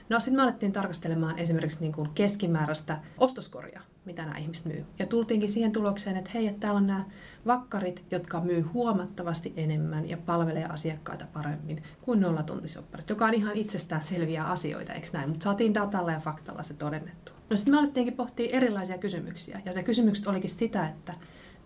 No 0.08 0.20
sitten 0.20 0.36
me 0.36 0.42
alettiin 0.42 0.72
tarkastelemaan 0.72 1.38
esimerkiksi 1.38 1.80
niin 1.80 1.92
kuin 1.92 2.10
keskimääräistä 2.14 2.98
ostoskoria, 3.18 3.80
mitä 4.04 4.22
nämä 4.24 4.38
ihmiset 4.38 4.64
myy. 4.64 4.84
Ja 4.98 5.06
tultiinkin 5.06 5.48
siihen 5.48 5.72
tulokseen, 5.72 6.16
että 6.16 6.30
hei, 6.34 6.46
että 6.46 6.60
täällä 6.60 6.78
on 6.78 6.86
nämä 6.86 7.04
vakkarit, 7.46 8.04
jotka 8.10 8.40
myy 8.40 8.60
huomattavasti 8.60 9.52
enemmän 9.56 10.08
ja 10.08 10.16
palvelee 10.16 10.64
asiakkaita 10.64 11.26
paremmin 11.32 11.82
kuin 12.02 12.20
nollatuntisopparit, 12.20 13.10
joka 13.10 13.26
on 13.26 13.34
ihan 13.34 13.56
itsestään 13.56 14.02
selviä 14.02 14.44
asioita, 14.44 14.92
eikö 14.92 15.08
näin? 15.12 15.28
Mutta 15.28 15.44
saatiin 15.44 15.74
datalla 15.74 16.12
ja 16.12 16.20
faktalla 16.20 16.62
se 16.62 16.74
todennettu. 16.74 17.32
No 17.52 17.56
sitten 17.56 17.74
me 17.74 17.78
alettiinkin 17.78 18.14
pohtia 18.14 18.48
erilaisia 18.52 18.98
kysymyksiä. 18.98 19.60
Ja 19.64 19.72
se 19.72 19.82
kysymykset 19.82 20.26
olikin 20.26 20.50
sitä, 20.50 20.86
että 20.86 21.14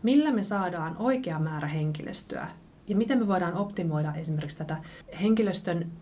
millä 0.03 0.33
me 0.33 0.43
saadaan 0.43 0.97
oikea 0.99 1.39
määrä 1.39 1.69
henkilöstöä 1.69 2.49
ja 2.89 2.97
miten 2.97 3.19
me 3.19 3.27
voidaan 3.27 3.55
optimoida 3.55 4.15
esimerkiksi 4.15 4.57
tätä 4.57 4.77
henkilöstön 5.21 5.93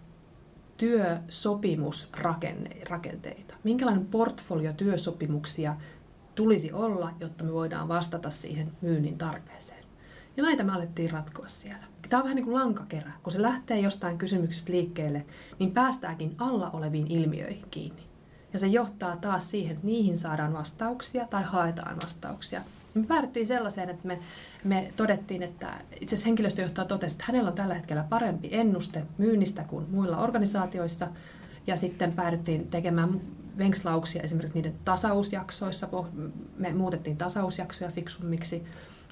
työsopimusrakenteita. 0.76 3.54
Minkälainen 3.64 4.06
portfolio 4.06 4.72
työsopimuksia 4.72 5.74
tulisi 6.34 6.72
olla, 6.72 7.10
jotta 7.20 7.44
me 7.44 7.52
voidaan 7.52 7.88
vastata 7.88 8.30
siihen 8.30 8.72
myynnin 8.80 9.18
tarpeeseen. 9.18 9.84
Ja 10.36 10.42
näitä 10.42 10.64
me 10.64 10.72
alettiin 10.72 11.10
ratkoa 11.10 11.48
siellä. 11.48 11.84
Tämä 12.08 12.20
on 12.20 12.24
vähän 12.24 12.36
niin 12.36 12.44
kuin 12.44 12.54
lankakerä. 12.54 13.12
Kun 13.22 13.32
se 13.32 13.42
lähtee 13.42 13.80
jostain 13.80 14.18
kysymyksestä 14.18 14.72
liikkeelle, 14.72 15.26
niin 15.58 15.70
päästäänkin 15.70 16.34
alla 16.38 16.70
oleviin 16.70 17.10
ilmiöihin 17.10 17.64
kiinni. 17.70 18.03
Ja 18.54 18.60
se 18.60 18.66
johtaa 18.66 19.16
taas 19.16 19.50
siihen, 19.50 19.72
että 19.72 19.86
niihin 19.86 20.16
saadaan 20.16 20.52
vastauksia 20.52 21.26
tai 21.26 21.42
haetaan 21.42 21.96
vastauksia. 22.02 22.60
Me 22.94 23.02
päädyttiin 23.06 23.46
sellaiseen, 23.46 23.90
että 23.90 24.06
me, 24.06 24.18
me 24.64 24.92
todettiin, 24.96 25.42
että 25.42 25.80
itse 26.00 26.14
asiassa 26.14 26.26
henkilöstöjohtaja 26.26 26.84
totesi, 26.84 27.14
että 27.14 27.24
hänellä 27.28 27.48
on 27.48 27.54
tällä 27.54 27.74
hetkellä 27.74 28.04
parempi 28.08 28.48
ennuste 28.52 29.02
myynnistä 29.18 29.64
kuin 29.64 29.90
muilla 29.90 30.18
organisaatioissa. 30.18 31.08
Ja 31.66 31.76
sitten 31.76 32.12
päädyttiin 32.12 32.68
tekemään 32.68 33.20
venkslauksia 33.58 34.22
esimerkiksi 34.22 34.58
niiden 34.58 34.74
tasausjaksoissa. 34.84 35.88
Me 36.56 36.72
muutettiin 36.72 37.16
tasausjaksoja 37.16 37.90
fiksummiksi. 37.90 38.64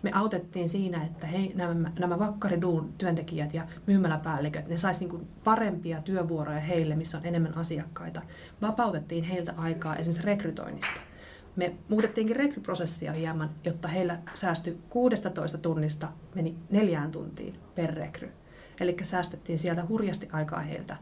Me 0.02 0.10
autettiin 0.14 0.68
siinä, 0.68 1.04
että 1.04 1.26
hei, 1.26 1.52
nämä, 1.54 1.90
nämä 1.98 2.18
vakkariduun 2.18 2.92
työntekijät 2.98 3.54
ja 3.54 3.66
myymäläpäälliköt, 3.86 4.68
ne 4.68 4.76
saisi 4.76 5.04
niin 5.04 5.28
parempia 5.44 6.02
työvuoroja 6.02 6.60
heille, 6.60 6.94
missä 6.94 7.18
on 7.18 7.26
enemmän 7.26 7.56
asiakkaita. 7.56 8.22
Vapautettiin 8.62 9.24
heiltä 9.24 9.54
aikaa 9.56 9.96
esimerkiksi 9.96 10.26
rekrytoinnista. 10.26 11.00
Me 11.56 11.74
muutettiinkin 11.88 12.36
rekryprosessia 12.36 13.12
hieman, 13.12 13.50
jotta 13.64 13.88
heillä 13.88 14.18
säästyi 14.34 14.78
16 14.90 15.58
tunnista 15.58 16.08
meni 16.34 16.56
neljään 16.70 17.10
tuntiin 17.10 17.54
per 17.74 17.94
rekry. 17.94 18.32
Eli 18.80 18.96
säästettiin 19.02 19.58
sieltä 19.58 19.86
hurjasti 19.88 20.28
aikaa 20.32 20.60
heiltä. 20.60 20.96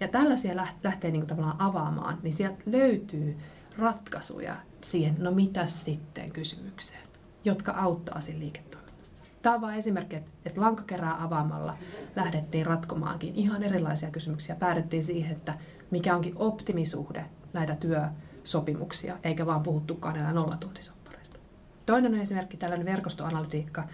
Ja 0.00 0.08
tällaisia 0.08 0.56
lähtee 0.84 1.10
niin 1.10 1.26
tavallaan 1.26 1.62
avaamaan, 1.62 2.18
niin 2.22 2.32
sieltä 2.32 2.62
löytyy 2.66 3.36
ratkaisuja 3.78 4.56
siihen, 4.80 5.14
no 5.18 5.30
mitä 5.30 5.66
sitten 5.66 6.32
kysymykseen, 6.32 7.08
jotka 7.44 7.72
auttaa 7.72 8.20
siinä 8.20 8.40
liiketoiminnassa. 8.40 9.22
Tämä 9.42 9.54
on 9.54 9.60
vain 9.60 9.78
esimerkki, 9.78 10.16
että 10.16 10.60
lankakerää 10.60 11.22
avaamalla 11.22 11.76
lähdettiin 12.16 12.66
ratkomaankin 12.66 13.34
ihan 13.34 13.62
erilaisia 13.62 14.10
kysymyksiä. 14.10 14.54
Päädyttiin 14.54 15.04
siihen, 15.04 15.32
että 15.32 15.54
mikä 15.90 16.16
onkin 16.16 16.34
optimisuhde 16.36 17.24
näitä 17.52 17.76
työsopimuksia, 17.76 19.16
eikä 19.24 19.46
vaan 19.46 19.62
puhuttukaan 19.62 20.16
enää 20.16 20.32
nollatuntisoppareista. 20.32 21.38
Toinen 21.86 22.14
esimerkki 22.14 22.56
tällainen 22.56 22.86
verkostoanalytiikka, 22.86 23.84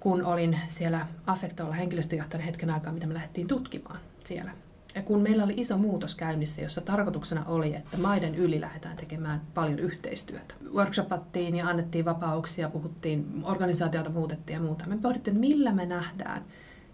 kun 0.00 0.24
olin 0.24 0.58
siellä 0.68 1.06
Affektoilla 1.26 1.74
henkilöstöjohtajan 1.74 2.46
hetken 2.46 2.70
aikaa, 2.70 2.92
mitä 2.92 3.06
me 3.06 3.14
lähdettiin 3.14 3.46
tutkimaan 3.46 4.00
siellä 4.24 4.52
ja 4.96 5.02
kun 5.02 5.20
meillä 5.20 5.44
oli 5.44 5.54
iso 5.56 5.78
muutos 5.78 6.14
käynnissä, 6.14 6.60
jossa 6.60 6.80
tarkoituksena 6.80 7.44
oli, 7.44 7.74
että 7.74 7.96
maiden 7.96 8.34
yli 8.34 8.60
lähdetään 8.60 8.96
tekemään 8.96 9.42
paljon 9.54 9.78
yhteistyötä. 9.78 10.54
Workshopattiin 10.74 11.56
ja 11.56 11.66
annettiin 11.66 12.04
vapauksia, 12.04 12.68
puhuttiin, 12.68 13.42
organisaatiota 13.44 14.10
muutettiin 14.10 14.54
ja 14.54 14.60
muuta. 14.60 14.86
Me 14.86 14.96
pohdittiin, 14.96 15.36
että 15.36 15.48
millä 15.48 15.72
me 15.72 15.86
nähdään, 15.86 16.44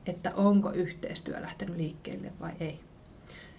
että 0.06 0.32
onko 0.34 0.70
yhteistyö 0.70 1.40
lähtenyt 1.40 1.76
liikkeelle 1.76 2.32
vai 2.40 2.52
ei. 2.60 2.80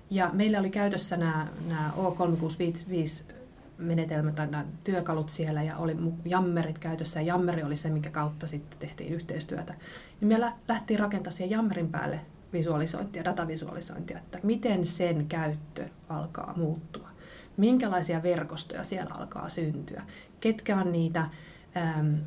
Ja 0.10 0.30
meillä 0.34 0.60
oli 0.60 0.70
käytössä 0.70 1.18
nämä, 1.18 1.48
nämä 1.68 1.94
O365 1.98 3.34
menetelmät 3.78 4.36
tai 4.36 4.48
nämä 4.48 4.66
työkalut 4.84 5.30
siellä 5.30 5.64
ja 5.64 5.78
oli 5.78 5.98
jammerit 6.26 6.80
käytössä 6.80 7.22
ja 7.22 7.28
jammeri 7.28 7.64
oli 7.64 7.76
se, 7.76 7.90
minkä 7.90 8.10
kautta 8.10 8.48
sitten 8.48 8.80
tehtiin 8.80 9.14
yhteistyötä. 9.14 9.74
Niin 10.22 10.28
me 10.28 10.52
lähtiin 10.68 11.00
rakentamaan 11.00 11.34
siihen 11.34 11.52
jammerin 11.52 11.90
päälle 11.90 12.20
visualisointia, 12.54 13.24
datavisualisointia, 13.24 14.18
että 14.18 14.40
miten 14.44 14.86
sen 14.86 15.28
käyttö 15.28 15.90
alkaa 16.10 16.54
muuttua. 16.58 17.10
Minkälaisia 17.58 18.24
verkostoja 18.24 18.84
siellä 18.84 19.16
alkaa 19.18 19.50
syntyä. 19.50 20.04
Ketkä 20.40 20.78
on 20.78 20.92
niitä 20.92 21.30
äm, 21.78 22.18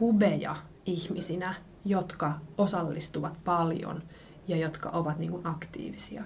hubeja 0.00 0.56
ihmisinä, 0.86 1.54
jotka 1.84 2.40
osallistuvat 2.58 3.44
paljon 3.44 4.02
ja 4.48 4.56
jotka 4.56 4.90
ovat 4.90 5.18
niin 5.18 5.30
kuin 5.30 5.46
aktiivisia. 5.46 6.24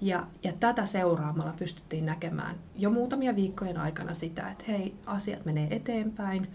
Ja, 0.00 0.26
ja 0.42 0.52
tätä 0.60 0.86
seuraamalla 0.86 1.54
pystyttiin 1.58 2.06
näkemään 2.06 2.56
jo 2.76 2.90
muutamia 2.90 3.36
viikkojen 3.36 3.76
aikana 3.76 4.14
sitä, 4.14 4.50
että 4.50 4.64
hei, 4.68 4.94
asiat 5.06 5.44
menee 5.44 5.68
eteenpäin, 5.70 6.48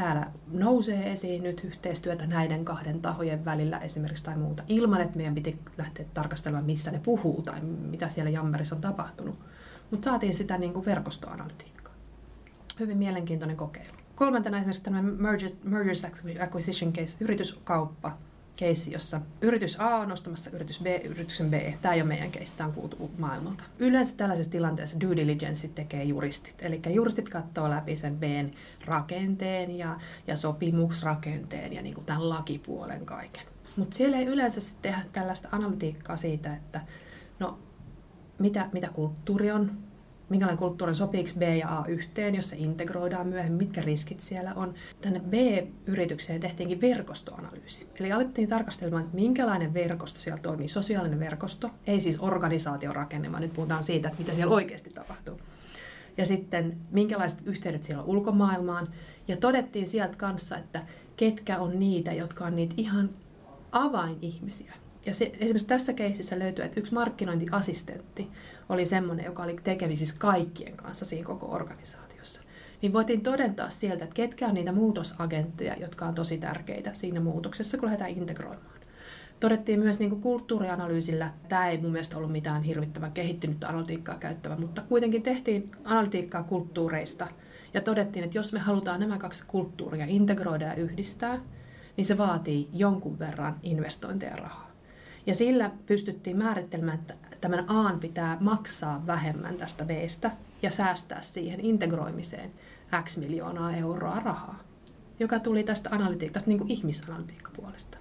täällä 0.00 0.26
nousee 0.52 1.12
esiin 1.12 1.42
nyt 1.42 1.64
yhteistyötä 1.64 2.26
näiden 2.26 2.64
kahden 2.64 3.00
tahojen 3.00 3.44
välillä 3.44 3.78
esimerkiksi 3.78 4.24
tai 4.24 4.36
muuta, 4.36 4.62
ilman 4.68 5.00
että 5.00 5.16
meidän 5.16 5.34
piti 5.34 5.58
lähteä 5.78 6.04
tarkastelemaan, 6.14 6.64
mistä 6.64 6.90
ne 6.90 7.00
puhuu 7.04 7.42
tai 7.42 7.60
mitä 7.60 8.08
siellä 8.08 8.30
jammerissa 8.30 8.74
on 8.74 8.80
tapahtunut. 8.80 9.38
Mutta 9.90 10.04
saatiin 10.04 10.34
sitä 10.34 10.58
niin 10.58 10.72
kuin 10.72 10.84
verkostoanalytiikkaa. 10.84 11.94
Hyvin 12.80 12.98
mielenkiintoinen 12.98 13.56
kokeilu. 13.56 13.96
Kolmantena 14.14 14.56
esimerkiksi 14.56 14.82
tämä 14.82 15.02
Mergers 15.64 16.04
Acquisition 16.40 16.92
Case, 16.92 17.16
yrityskauppa, 17.20 18.16
keissi, 18.60 18.92
jossa 18.92 19.20
yritys 19.40 19.80
A 19.80 19.96
on 19.96 20.08
nostamassa 20.08 20.50
yritys 20.50 20.80
B, 20.80 20.86
yrityksen 21.04 21.50
B. 21.50 21.54
Tämä 21.82 21.94
ei 21.94 22.00
ole 22.00 22.08
meidän 22.08 22.30
keissi, 22.30 22.56
tämä 22.56 22.66
on 22.68 22.74
kuultu 22.74 23.10
maailmalta. 23.18 23.64
Yleensä 23.78 24.14
tällaisessa 24.16 24.52
tilanteessa 24.52 25.00
due 25.00 25.16
diligence 25.16 25.68
tekee 25.68 26.04
juristit. 26.04 26.54
Eli 26.62 26.80
juristit 26.88 27.28
katsoo 27.28 27.70
läpi 27.70 27.96
sen 27.96 28.16
Bn 28.16 28.50
rakenteen 28.84 29.78
ja, 29.78 30.00
ja 30.26 30.36
sopimusrakenteen 30.36 31.72
ja 31.72 31.82
niin 31.82 31.94
kuin 31.94 32.06
tämän 32.06 32.28
lakipuolen 32.28 33.06
kaiken. 33.06 33.46
Mutta 33.76 33.96
siellä 33.96 34.18
ei 34.18 34.26
yleensä 34.26 34.76
tehdä 34.82 35.00
tällaista 35.12 35.48
analytiikkaa 35.52 36.16
siitä, 36.16 36.54
että 36.54 36.80
no, 37.38 37.58
mitä, 38.38 38.68
mitä 38.72 38.88
kulttuuri 38.88 39.50
on, 39.50 39.78
minkälainen 40.30 40.58
kulttuuri 40.58 40.94
sopiiko 40.94 41.30
B 41.38 41.42
ja 41.42 41.78
A 41.78 41.84
yhteen, 41.88 42.34
jos 42.34 42.48
se 42.48 42.56
integroidaan 42.56 43.28
myöhemmin, 43.28 43.58
mitkä 43.58 43.80
riskit 43.80 44.20
siellä 44.20 44.54
on. 44.54 44.74
Tänne 45.00 45.20
B-yritykseen 45.20 46.40
tehtiinkin 46.40 46.80
verkostoanalyysi. 46.80 47.86
Eli 48.00 48.12
alettiin 48.12 48.48
tarkastelemaan, 48.48 49.04
että 49.04 49.16
minkälainen 49.16 49.74
verkosto 49.74 50.20
siellä 50.20 50.42
toimii, 50.42 50.68
sosiaalinen 50.68 51.20
verkosto, 51.20 51.70
ei 51.86 52.00
siis 52.00 52.20
organisaatiorakenne, 52.20 53.32
vaan 53.32 53.42
nyt 53.42 53.52
puhutaan 53.52 53.82
siitä, 53.82 54.08
että 54.08 54.22
mitä 54.22 54.34
siellä 54.34 54.54
oikeasti 54.54 54.90
tapahtuu. 54.90 55.40
Ja 56.16 56.26
sitten 56.26 56.76
minkälaiset 56.90 57.38
yhteydet 57.44 57.84
siellä 57.84 58.02
on 58.02 58.08
ulkomaailmaan. 58.08 58.88
Ja 59.28 59.36
todettiin 59.36 59.86
sieltä 59.86 60.16
kanssa, 60.16 60.56
että 60.56 60.82
ketkä 61.16 61.58
on 61.58 61.80
niitä, 61.80 62.12
jotka 62.12 62.44
on 62.44 62.56
niitä 62.56 62.74
ihan 62.76 63.10
avainihmisiä. 63.72 64.74
Ja 65.06 65.14
se, 65.14 65.32
esimerkiksi 65.34 65.66
tässä 65.66 65.92
keisissä 65.92 66.38
löytyy, 66.38 66.64
että 66.64 66.80
yksi 66.80 66.94
markkinointiassistentti 66.94 68.28
oli 68.68 68.86
semmoinen, 68.86 69.26
joka 69.26 69.42
oli 69.42 69.56
tekemisissä 69.64 70.16
kaikkien 70.18 70.76
kanssa 70.76 71.04
siinä 71.04 71.26
koko 71.26 71.46
organisaatiossa. 71.52 72.40
Niin 72.82 72.92
voitiin 72.92 73.20
todentaa 73.20 73.70
sieltä, 73.70 74.04
että 74.04 74.14
ketkä 74.14 74.46
on 74.46 74.54
niitä 74.54 74.72
muutosagentteja, 74.72 75.76
jotka 75.76 76.06
on 76.06 76.14
tosi 76.14 76.38
tärkeitä 76.38 76.94
siinä 76.94 77.20
muutoksessa, 77.20 77.78
kun 77.78 77.86
lähdetään 77.86 78.10
integroimaan. 78.10 78.80
Todettiin 79.40 79.80
myös 79.80 79.98
niin 79.98 80.10
kuin 80.10 80.22
kulttuurianalyysillä, 80.22 81.30
tämä 81.48 81.68
ei 81.68 81.78
mun 81.78 81.92
mielestä 81.92 82.16
ollut 82.16 82.32
mitään 82.32 82.62
hirvittävän 82.62 83.12
kehittynyttä 83.12 83.68
analytiikkaa 83.68 84.18
käyttävä, 84.18 84.56
mutta 84.56 84.82
kuitenkin 84.82 85.22
tehtiin 85.22 85.70
analytiikkaa 85.84 86.42
kulttuureista 86.42 87.28
ja 87.74 87.80
todettiin, 87.80 88.24
että 88.24 88.38
jos 88.38 88.52
me 88.52 88.58
halutaan 88.58 89.00
nämä 89.00 89.18
kaksi 89.18 89.44
kulttuuria 89.46 90.06
integroida 90.08 90.64
ja 90.64 90.74
yhdistää, 90.74 91.38
niin 91.96 92.04
se 92.04 92.18
vaatii 92.18 92.68
jonkun 92.72 93.18
verran 93.18 93.56
investointeja 93.62 94.36
rahaa. 94.36 94.69
Ja 95.30 95.34
sillä 95.34 95.70
pystyttiin 95.86 96.36
määrittelemään, 96.36 96.98
että 96.98 97.14
tämän 97.40 97.64
A 97.70 97.98
pitää 98.00 98.36
maksaa 98.40 99.06
vähemmän 99.06 99.56
tästä 99.56 99.84
Bstä 99.84 100.30
ja 100.62 100.70
säästää 100.70 101.22
siihen 101.22 101.60
integroimiseen 101.60 102.50
X 103.04 103.16
miljoonaa 103.16 103.76
euroa 103.76 104.20
rahaa, 104.20 104.58
joka 105.20 105.38
tuli 105.38 105.62
tästä 105.62 105.90
analytiikasta, 105.92 106.50
niin 106.50 106.58
kuin 106.58 106.70
ihmisanalytiikkapuolesta. 106.70 107.98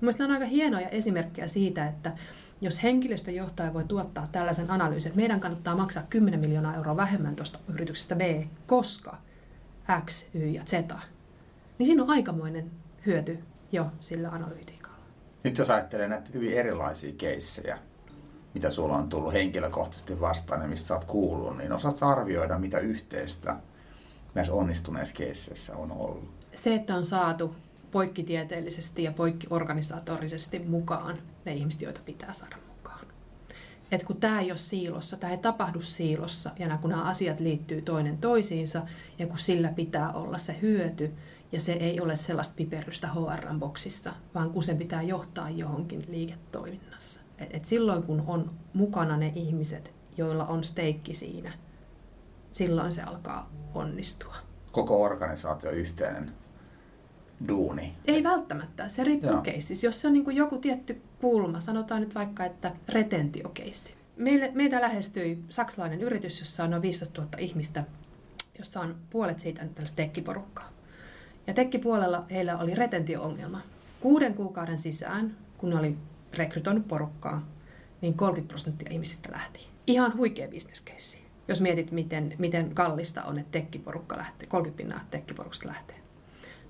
Mielestäni 0.00 0.26
on 0.26 0.34
aika 0.34 0.46
hienoja 0.46 0.88
esimerkkejä 0.88 1.48
siitä, 1.48 1.86
että 1.86 2.12
jos 2.60 2.82
henkilöstöjohtaja 2.82 3.74
voi 3.74 3.84
tuottaa 3.84 4.26
tällaisen 4.32 4.70
analyysin, 4.70 5.08
että 5.08 5.20
meidän 5.20 5.40
kannattaa 5.40 5.76
maksaa 5.76 6.02
10 6.10 6.40
miljoonaa 6.40 6.74
euroa 6.74 6.96
vähemmän 6.96 7.36
tuosta 7.36 7.58
yrityksestä 7.68 8.16
B, 8.16 8.20
koska 8.66 9.18
X, 10.04 10.26
Y 10.34 10.48
ja 10.48 10.62
Z, 10.66 10.72
niin 11.78 11.86
siinä 11.86 12.02
on 12.02 12.10
aikamoinen 12.10 12.70
hyöty 13.06 13.38
jo 13.72 13.86
sillä 14.00 14.28
analytiikalla. 14.28 14.73
Nyt 15.44 15.58
jos 15.58 15.70
ajattelee 15.70 16.08
näitä 16.08 16.30
hyvin 16.34 16.52
erilaisia 16.52 17.12
keissejä, 17.18 17.78
mitä 18.54 18.70
sulla 18.70 18.96
on 18.96 19.08
tullut 19.08 19.32
henkilökohtaisesti 19.32 20.20
vastaan 20.20 20.62
ja 20.62 20.68
mistä 20.68 20.88
sä 20.88 20.94
oot 20.94 21.04
kuullut, 21.04 21.58
niin 21.58 21.72
osaat 21.72 22.02
arvioida, 22.02 22.58
mitä 22.58 22.78
yhteistä 22.78 23.56
näissä 24.34 24.52
onnistuneissa 24.52 25.14
keisseissä 25.14 25.76
on 25.76 25.92
ollut? 25.92 26.30
Se, 26.54 26.74
että 26.74 26.94
on 26.94 27.04
saatu 27.04 27.56
poikkitieteellisesti 27.90 29.02
ja 29.02 29.12
poikkiorganisatorisesti 29.12 30.58
mukaan 30.58 31.18
ne 31.44 31.54
ihmiset, 31.54 31.82
joita 31.82 32.00
pitää 32.04 32.32
saada 32.32 32.56
mukaan. 32.68 33.06
Et 33.92 34.04
kun 34.04 34.16
tämä 34.16 34.40
ei 34.40 34.50
ole 34.50 34.58
siilossa, 34.58 35.16
tämä 35.16 35.32
ei 35.32 35.38
tapahdu 35.38 35.82
siilossa, 35.82 36.50
ja 36.58 36.78
kun 36.78 36.90
nämä 36.90 37.02
asiat 37.02 37.40
liittyy 37.40 37.82
toinen 37.82 38.18
toisiinsa, 38.18 38.82
ja 39.18 39.26
kun 39.26 39.38
sillä 39.38 39.68
pitää 39.68 40.12
olla 40.12 40.38
se 40.38 40.56
hyöty, 40.62 41.12
ja 41.54 41.60
se 41.60 41.72
ei 41.72 42.00
ole 42.00 42.16
sellaista 42.16 42.54
piperrystä 42.56 43.08
HR-boksissa, 43.08 44.12
vaan 44.34 44.50
kun 44.50 44.62
se 44.62 44.74
pitää 44.74 45.02
johtaa 45.02 45.50
johonkin 45.50 46.04
liiketoiminnassa. 46.08 47.20
Et 47.50 47.64
silloin 47.64 48.02
kun 48.02 48.24
on 48.26 48.50
mukana 48.72 49.16
ne 49.16 49.32
ihmiset, 49.34 49.92
joilla 50.16 50.46
on 50.46 50.64
steikki 50.64 51.14
siinä, 51.14 51.52
silloin 52.52 52.92
se 52.92 53.02
alkaa 53.02 53.50
onnistua. 53.74 54.34
Koko 54.72 55.02
organisaatio 55.02 55.70
yhteinen 55.70 56.32
duuni. 57.48 57.96
Ei 58.04 58.18
Et... 58.18 58.24
välttämättä, 58.24 58.88
se 58.88 59.04
riippuu 59.04 59.40
keissis. 59.42 59.84
Jos 59.84 60.00
se 60.00 60.06
on 60.06 60.12
niin 60.12 60.36
joku 60.36 60.58
tietty 60.58 61.02
kulma, 61.20 61.60
sanotaan 61.60 62.00
nyt 62.00 62.14
vaikka, 62.14 62.44
että 62.44 62.72
retentiokeissi. 62.88 63.94
Meille, 64.16 64.50
meitä 64.54 64.80
lähestyi 64.80 65.44
saksalainen 65.48 66.00
yritys, 66.00 66.40
jossa 66.40 66.64
on 66.64 66.70
noin 66.70 66.82
15 66.82 67.22
000 67.22 67.38
ihmistä, 67.38 67.84
jossa 68.58 68.80
on 68.80 68.96
puolet 69.10 69.40
siitä 69.40 69.66
tällaista 69.66 69.96
tekkiporukkaa. 69.96 70.73
Ja 71.46 71.54
tekkipuolella 71.54 72.24
heillä 72.30 72.58
oli 72.58 72.74
retentio-ongelma. 72.74 73.60
Kuuden 74.00 74.34
kuukauden 74.34 74.78
sisään, 74.78 75.36
kun 75.58 75.70
ne 75.70 75.76
oli 75.76 75.96
rekrytoinut 76.32 76.88
porukkaa, 76.88 77.46
niin 78.00 78.14
30 78.14 78.48
prosenttia 78.48 78.88
ihmisistä 78.92 79.32
lähti. 79.32 79.66
Ihan 79.86 80.16
huikea 80.16 80.48
bisneskeissi, 80.48 81.18
jos 81.48 81.60
mietit, 81.60 81.90
miten, 81.90 82.34
miten 82.38 82.74
kallista 82.74 83.22
on, 83.22 83.38
että 83.38 83.52
tekkiporukka 83.52 84.16
lähtee, 84.16 84.48
30 84.48 84.76
pinnaa 84.76 85.04
tekkiporukasta 85.10 85.68
lähtee. 85.68 86.03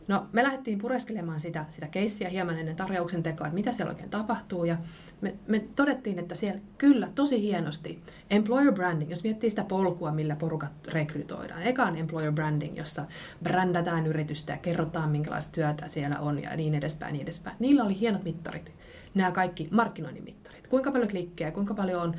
No, 0.09 0.27
me 0.33 0.43
lähdettiin 0.43 0.79
pureskelemaan 0.79 1.41
sitä, 1.41 1.65
sitä 1.69 1.89
keissiä 1.89 2.29
hieman 2.29 2.59
ennen 2.59 2.77
tarjouksen 2.77 3.23
tekoa, 3.23 3.47
että 3.47 3.55
mitä 3.55 3.73
siellä 3.73 3.91
oikein 3.91 4.11
tapahtuu. 4.11 4.65
Ja 4.65 4.77
me, 5.21 5.35
me 5.49 5.61
todettiin, 5.77 6.19
että 6.19 6.35
siellä 6.35 6.61
kyllä 6.79 7.09
tosi 7.15 7.43
hienosti 7.43 8.03
employer 8.31 8.73
branding, 8.73 9.11
jos 9.11 9.25
miettii 9.25 9.51
sitä 9.51 9.65
polkua, 9.65 10.13
millä 10.13 10.37
porukat 10.37 10.73
rekrytoidaan. 10.87 11.63
Eka 11.63 11.83
on 11.85 11.97
employer 11.97 12.33
branding, 12.33 12.77
jossa 12.77 13.07
brändätään 13.43 14.07
yritystä 14.07 14.53
ja 14.53 14.59
kerrotaan, 14.59 15.11
minkälaista 15.11 15.53
työtä 15.53 15.89
siellä 15.89 16.19
on 16.19 16.43
ja 16.43 16.57
niin 16.57 16.75
edespäin, 16.75 17.13
niin 17.13 17.23
edespäin. 17.23 17.57
Niillä 17.59 17.85
oli 17.85 18.01
hienot 18.01 18.25
mittarit, 18.25 18.73
nämä 19.15 19.33
kaikki 19.33 19.69
markkinoinnin 19.71 20.25
mittarit. 20.25 20.67
Kuinka 20.67 20.93
paljon 20.93 21.09
klikkejä, 21.09 21.51
kuinka 21.51 21.75
paljon 21.75 22.03
on 22.03 22.15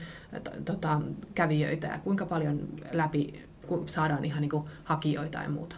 tota, 0.66 1.02
kävijöitä 1.36 1.88
ja 1.88 2.00
kuinka 2.00 2.26
paljon 2.26 2.68
läpi 2.92 3.46
saadaan 3.86 4.26
ihan 4.26 4.42
niin 4.42 4.50
kuin 4.50 4.64
hakijoita 4.84 5.38
ja 5.38 5.50
muuta. 5.50 5.76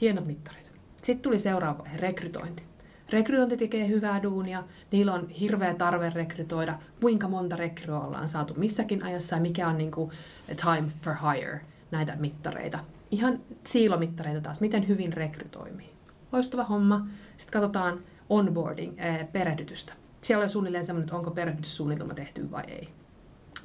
Hienot 0.00 0.26
mittarit. 0.26 0.61
Sitten 1.02 1.22
tuli 1.22 1.38
seuraava 1.38 1.78
vaihe, 1.78 1.96
rekrytointi. 1.96 2.62
Rekrytointi 3.10 3.56
tekee 3.56 3.88
hyvää 3.88 4.22
duunia, 4.22 4.64
niillä 4.90 5.14
on 5.14 5.28
hirveä 5.28 5.74
tarve 5.74 6.10
rekrytoida, 6.10 6.78
kuinka 7.00 7.28
monta 7.28 7.56
rekryä 7.56 8.00
ollaan 8.00 8.28
saatu 8.28 8.54
missäkin 8.56 9.02
ajassa 9.02 9.36
ja 9.36 9.42
mikä 9.42 9.68
on 9.68 9.78
niin 9.78 9.90
kuin 9.90 10.10
time 10.46 10.88
per 11.04 11.14
hire, 11.14 11.60
näitä 11.90 12.16
mittareita. 12.16 12.78
Ihan 13.10 13.40
siilomittareita 13.64 14.40
taas, 14.40 14.60
miten 14.60 14.88
hyvin 14.88 15.12
rekry 15.12 15.48
toimii. 15.48 15.92
Loistava 16.32 16.64
homma. 16.64 17.06
Sitten 17.36 17.52
katsotaan 17.52 17.98
onboarding, 18.28 18.98
perehdytystä. 19.32 19.92
Siellä 20.20 20.42
on 20.42 20.50
suunnilleen 20.50 20.84
semmoinen, 20.84 21.04
että 21.04 21.16
onko 21.16 21.30
perehdytyssuunnitelma 21.30 22.14
tehty 22.14 22.50
vai 22.50 22.64
ei. 22.68 22.88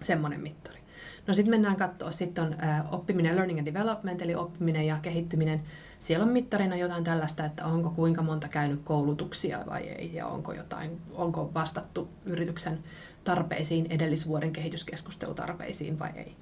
Semmoinen 0.01 0.39
mittari. 0.39 0.79
No 1.27 1.33
sitten 1.33 1.51
mennään 1.53 1.75
katsoa, 1.75 2.11
sitten 2.11 2.43
on 2.43 2.55
oppiminen, 2.91 3.35
learning 3.35 3.59
and 3.59 3.65
development, 3.65 4.21
eli 4.21 4.35
oppiminen 4.35 4.87
ja 4.87 4.97
kehittyminen 5.01 5.61
siellä 5.99 6.25
on 6.25 6.31
mittarina 6.31 6.75
jotain 6.75 7.03
tällaista, 7.03 7.45
että 7.45 7.65
onko 7.65 7.89
kuinka 7.89 8.21
monta 8.21 8.47
käynyt 8.47 8.81
koulutuksia 8.83 9.63
vai 9.69 9.83
ei, 9.83 10.13
ja 10.13 10.27
onko, 10.27 10.53
jotain, 10.53 11.01
onko 11.13 11.51
vastattu 11.53 12.09
yrityksen 12.25 12.79
tarpeisiin, 13.23 13.87
edellisvuoden 13.89 14.53
kehityskeskustelutarpeisiin 14.53 15.99
vai 15.99 16.09
ei. 16.15 16.35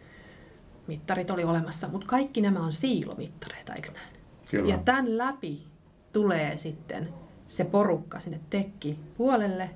Mittarit 0.87 1.31
oli 1.31 1.43
olemassa, 1.43 1.87
mutta 1.87 2.07
kaikki 2.07 2.41
nämä 2.41 2.59
on 2.59 2.73
siilomittareita, 2.73 3.73
eikö 3.73 3.91
näin? 3.91 4.15
Kyllä. 4.51 4.69
Ja 4.69 4.77
tämän 4.77 5.17
läpi 5.17 5.67
tulee 6.11 6.57
sitten 6.57 7.09
se 7.47 7.65
porukka 7.65 8.19
sinne 8.19 8.39
tekki 8.49 8.99
puolelle, 9.17 9.69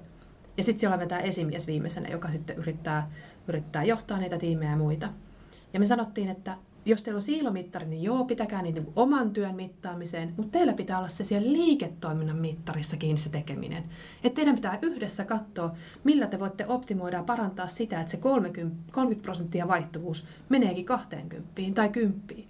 ja 0.58 0.64
sitten 0.64 0.80
siellä 0.80 1.00
vetää 1.00 1.20
esimies 1.20 1.68
viimeisenä, 1.68 2.10
joka 2.10 2.32
sitten 2.32 2.58
yrittää, 2.58 3.12
yrittää 3.48 3.84
johtaa 3.84 4.18
niitä 4.18 4.38
tiimejä 4.38 4.72
ja 4.72 4.78
muita. 4.78 5.10
Ja 5.74 5.80
me 5.80 5.86
sanottiin, 5.86 6.30
että 6.30 6.58
jos 6.90 7.04
teillä 7.04 7.18
on 7.18 7.22
siilomittari, 7.22 7.86
niin 7.86 8.04
joo, 8.04 8.26
pitäkää 8.26 8.62
niitä 8.62 8.80
niin 8.80 8.94
oman 8.96 9.32
työn 9.32 9.56
mittaamiseen, 9.56 10.34
mutta 10.38 10.52
teillä 10.52 10.74
pitää 10.74 10.98
olla 10.98 11.10
se 11.10 11.24
siellä 11.24 11.52
liiketoiminnan 11.52 12.38
mittarissa 12.38 12.98
kiinni 12.98 13.22
se 13.22 13.30
tekeminen. 13.30 13.84
Että 14.24 14.36
teidän 14.36 14.56
pitää 14.56 14.80
yhdessä 14.82 15.26
katsoa, 15.26 15.76
millä 16.04 16.28
te 16.28 16.40
voitte 16.40 16.66
optimoida 16.68 17.18
ja 17.18 17.24
parantaa 17.24 17.68
sitä, 17.68 18.00
että 18.00 18.12
se 18.12 18.18
30, 18.18 18.92
30 18.92 19.24
prosenttia 19.24 19.68
vaihtuvuus 19.68 20.26
meneekin 20.50 20.86
20 20.86 21.48
tai 21.76 21.90
10. 21.90 22.46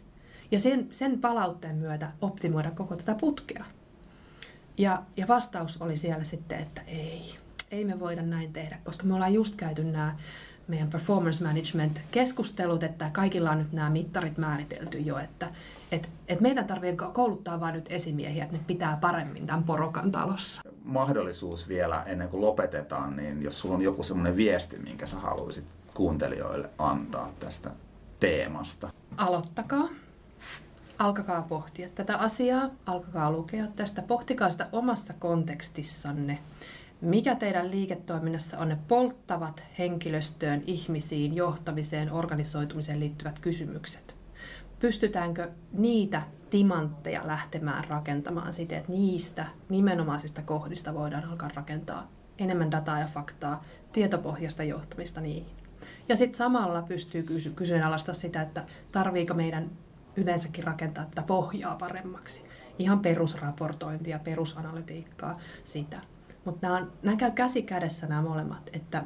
Ja 0.52 0.60
sen, 0.60 0.88
sen 0.92 1.22
palautteen 1.22 1.76
myötä 1.76 2.12
optimoida 2.22 2.72
koko 2.72 2.96
tätä 2.96 3.16
putkea. 3.16 3.66
Ja, 4.78 5.04
ja 5.18 5.28
vastaus 5.28 5.82
oli 5.82 5.98
siellä 5.98 6.24
sitten, 6.24 6.60
että 6.60 6.82
ei, 6.88 7.36
ei 7.72 7.86
me 7.86 8.00
voida 8.00 8.22
näin 8.22 8.54
tehdä, 8.54 8.80
koska 8.84 9.04
me 9.04 9.14
ollaan 9.14 9.34
just 9.34 9.56
käyty 9.56 9.84
nämä 9.84 10.16
meidän 10.70 10.90
performance 10.90 11.44
management 11.44 12.02
keskustelut, 12.12 12.84
että 12.84 13.10
kaikilla 13.14 13.52
on 13.52 13.58
nyt 13.58 13.72
nämä 13.72 13.90
mittarit 13.90 14.38
määritelty 14.38 15.00
jo, 15.00 15.18
että 15.18 15.50
et, 15.92 16.10
et 16.28 16.42
meidän 16.42 16.68
tarvitsee 16.68 17.10
kouluttaa 17.14 17.60
vain 17.60 17.76
nyt 17.76 17.86
esimiehiä, 17.90 18.44
että 18.44 18.58
ne 18.58 18.64
pitää 18.68 18.98
paremmin 19.02 19.48
tämän 19.48 19.64
porokan 19.64 20.12
talossa. 20.12 20.62
Mahdollisuus 20.84 21.68
vielä 21.68 22.04
ennen 22.04 22.30
kuin 22.30 22.42
lopetetaan, 22.42 23.16
niin 23.16 23.44
jos 23.44 23.60
sulla 23.60 23.76
on 23.76 23.82
joku 23.82 24.04
semmoinen 24.04 24.38
viesti, 24.38 24.78
minkä 24.78 25.06
sä 25.06 25.20
haluaisit 25.20 25.66
kuuntelijoille 25.94 26.70
antaa 26.78 27.32
tästä 27.40 27.72
teemasta. 28.20 28.90
Aloittakaa. 29.18 29.90
Alkakaa 31.00 31.42
pohtia 31.42 31.90
tätä 31.96 32.18
asiaa, 32.18 32.70
alkakaa 32.86 33.32
lukea 33.32 33.68
tästä, 33.76 34.02
pohtikaa 34.02 34.52
sitä 34.52 34.68
omassa 34.72 35.14
kontekstissanne 35.20 36.40
mikä 37.02 37.36
teidän 37.36 37.72
liiketoiminnassa 37.72 38.58
on 38.58 38.70
ne 38.70 38.78
polttavat 38.88 39.64
henkilöstöön, 39.80 40.64
ihmisiin, 40.68 41.36
johtamiseen, 41.36 42.12
organisoitumiseen 42.12 43.00
liittyvät 43.00 43.40
kysymykset? 43.40 44.16
Pystytäänkö 44.80 45.52
niitä 45.74 46.22
timantteja 46.50 47.28
lähtemään 47.28 47.84
rakentamaan 47.86 48.54
siten, 48.54 48.78
että 48.78 48.92
niistä 48.92 49.46
nimenomaisista 49.70 50.42
kohdista 50.42 50.94
voidaan 50.94 51.26
alkaa 51.26 51.50
rakentaa 51.56 52.12
enemmän 52.40 52.72
dataa 52.72 53.00
ja 53.00 53.08
faktaa, 53.08 53.64
tietopohjasta 53.92 54.64
johtamista 54.64 55.22
niihin. 55.22 55.56
Ja 56.10 56.16
sitten 56.16 56.38
samalla 56.38 56.82
pystyy 56.82 57.26
kyseenalaista 57.56 58.14
sitä, 58.14 58.42
että 58.42 58.66
tarviiko 58.92 59.34
meidän 59.34 59.72
yleensäkin 60.16 60.64
rakentaa 60.64 61.06
tätä 61.06 61.24
pohjaa 61.24 61.76
paremmaksi. 61.76 62.44
Ihan 62.80 63.00
perusraportointia, 63.00 64.20
perusanalytiikkaa, 64.20 65.40
sitä. 65.64 66.02
Mutta 66.46 66.68
nämä, 66.68 66.88
nämä 67.04 67.18
käy 67.18 67.32
käsi 67.32 67.62
kädessä 67.62 68.08
nämä 68.08 68.22
molemmat. 68.22 68.70
Että 68.74 69.04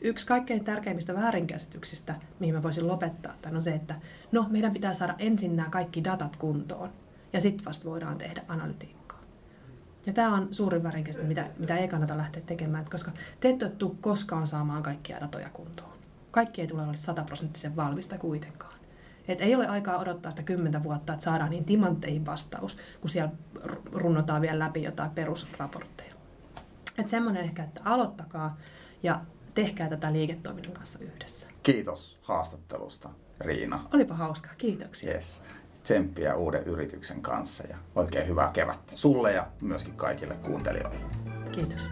yksi 0.00 0.26
kaikkein 0.26 0.64
tärkeimmistä 0.64 1.14
väärinkäsityksistä, 1.14 2.14
mihin 2.40 2.54
mä 2.54 2.62
voisin 2.62 2.88
lopettaa 2.88 3.34
tämän, 3.42 3.56
on 3.56 3.62
se, 3.62 3.74
että 3.74 3.94
no, 4.32 4.46
meidän 4.50 4.72
pitää 4.72 4.94
saada 4.94 5.14
ensin 5.18 5.56
nämä 5.56 5.68
kaikki 5.70 6.04
datat 6.04 6.36
kuntoon 6.36 6.90
ja 7.32 7.40
sitten 7.40 7.64
vasta 7.64 7.88
voidaan 7.88 8.18
tehdä 8.18 8.44
analytiikkaa. 8.48 9.20
Ja 10.06 10.12
tämä 10.12 10.34
on 10.34 10.48
suurin 10.50 10.82
väärinkäsitys, 10.82 11.28
mitä, 11.28 11.50
mitä 11.58 11.76
ei 11.76 11.88
kannata 11.88 12.16
lähteä 12.16 12.42
tekemään, 12.46 12.84
koska 12.90 13.10
te 13.40 13.48
ette 13.48 13.70
ole 13.82 13.92
koskaan 14.00 14.46
saamaan 14.46 14.82
kaikkia 14.82 15.20
datoja 15.20 15.48
kuntoon. 15.52 15.92
Kaikki 16.30 16.60
ei 16.60 16.66
tule 16.66 16.82
olla 16.82 16.94
sataprosenttisen 16.94 17.76
valmista 17.76 18.18
kuitenkaan. 18.18 18.74
Et 19.28 19.40
ei 19.40 19.54
ole 19.54 19.66
aikaa 19.66 19.98
odottaa 19.98 20.30
sitä 20.30 20.42
kymmentä 20.42 20.82
vuotta, 20.82 21.12
että 21.12 21.24
saadaan 21.24 21.50
niin 21.50 21.64
timantteihin 21.64 22.26
vastaus, 22.26 22.76
kun 23.00 23.10
siellä 23.10 23.32
runnotaan 23.92 24.42
vielä 24.42 24.58
läpi 24.58 24.82
jotain 24.82 25.10
perusraportteja. 25.10 26.11
Että 27.02 27.10
semmoinen 27.10 27.44
ehkä, 27.44 27.62
että 27.64 27.80
aloittakaa 27.84 28.58
ja 29.02 29.20
tehkää 29.54 29.88
tätä 29.88 30.12
liiketoiminnan 30.12 30.72
kanssa 30.72 30.98
yhdessä. 30.98 31.48
Kiitos 31.62 32.18
haastattelusta, 32.22 33.10
Riina. 33.40 33.80
Olipa 33.94 34.14
hauskaa, 34.14 34.52
kiitoksia. 34.58 35.14
Yes. 35.14 35.42
Tsemppiä 35.82 36.34
uuden 36.34 36.64
yrityksen 36.64 37.22
kanssa 37.22 37.64
ja 37.66 37.76
oikein 37.94 38.28
hyvää 38.28 38.50
kevättä 38.52 38.96
sulle 38.96 39.32
ja 39.32 39.46
myöskin 39.60 39.94
kaikille 39.94 40.34
kuuntelijoille. 40.34 41.04
Kiitos. 41.52 41.90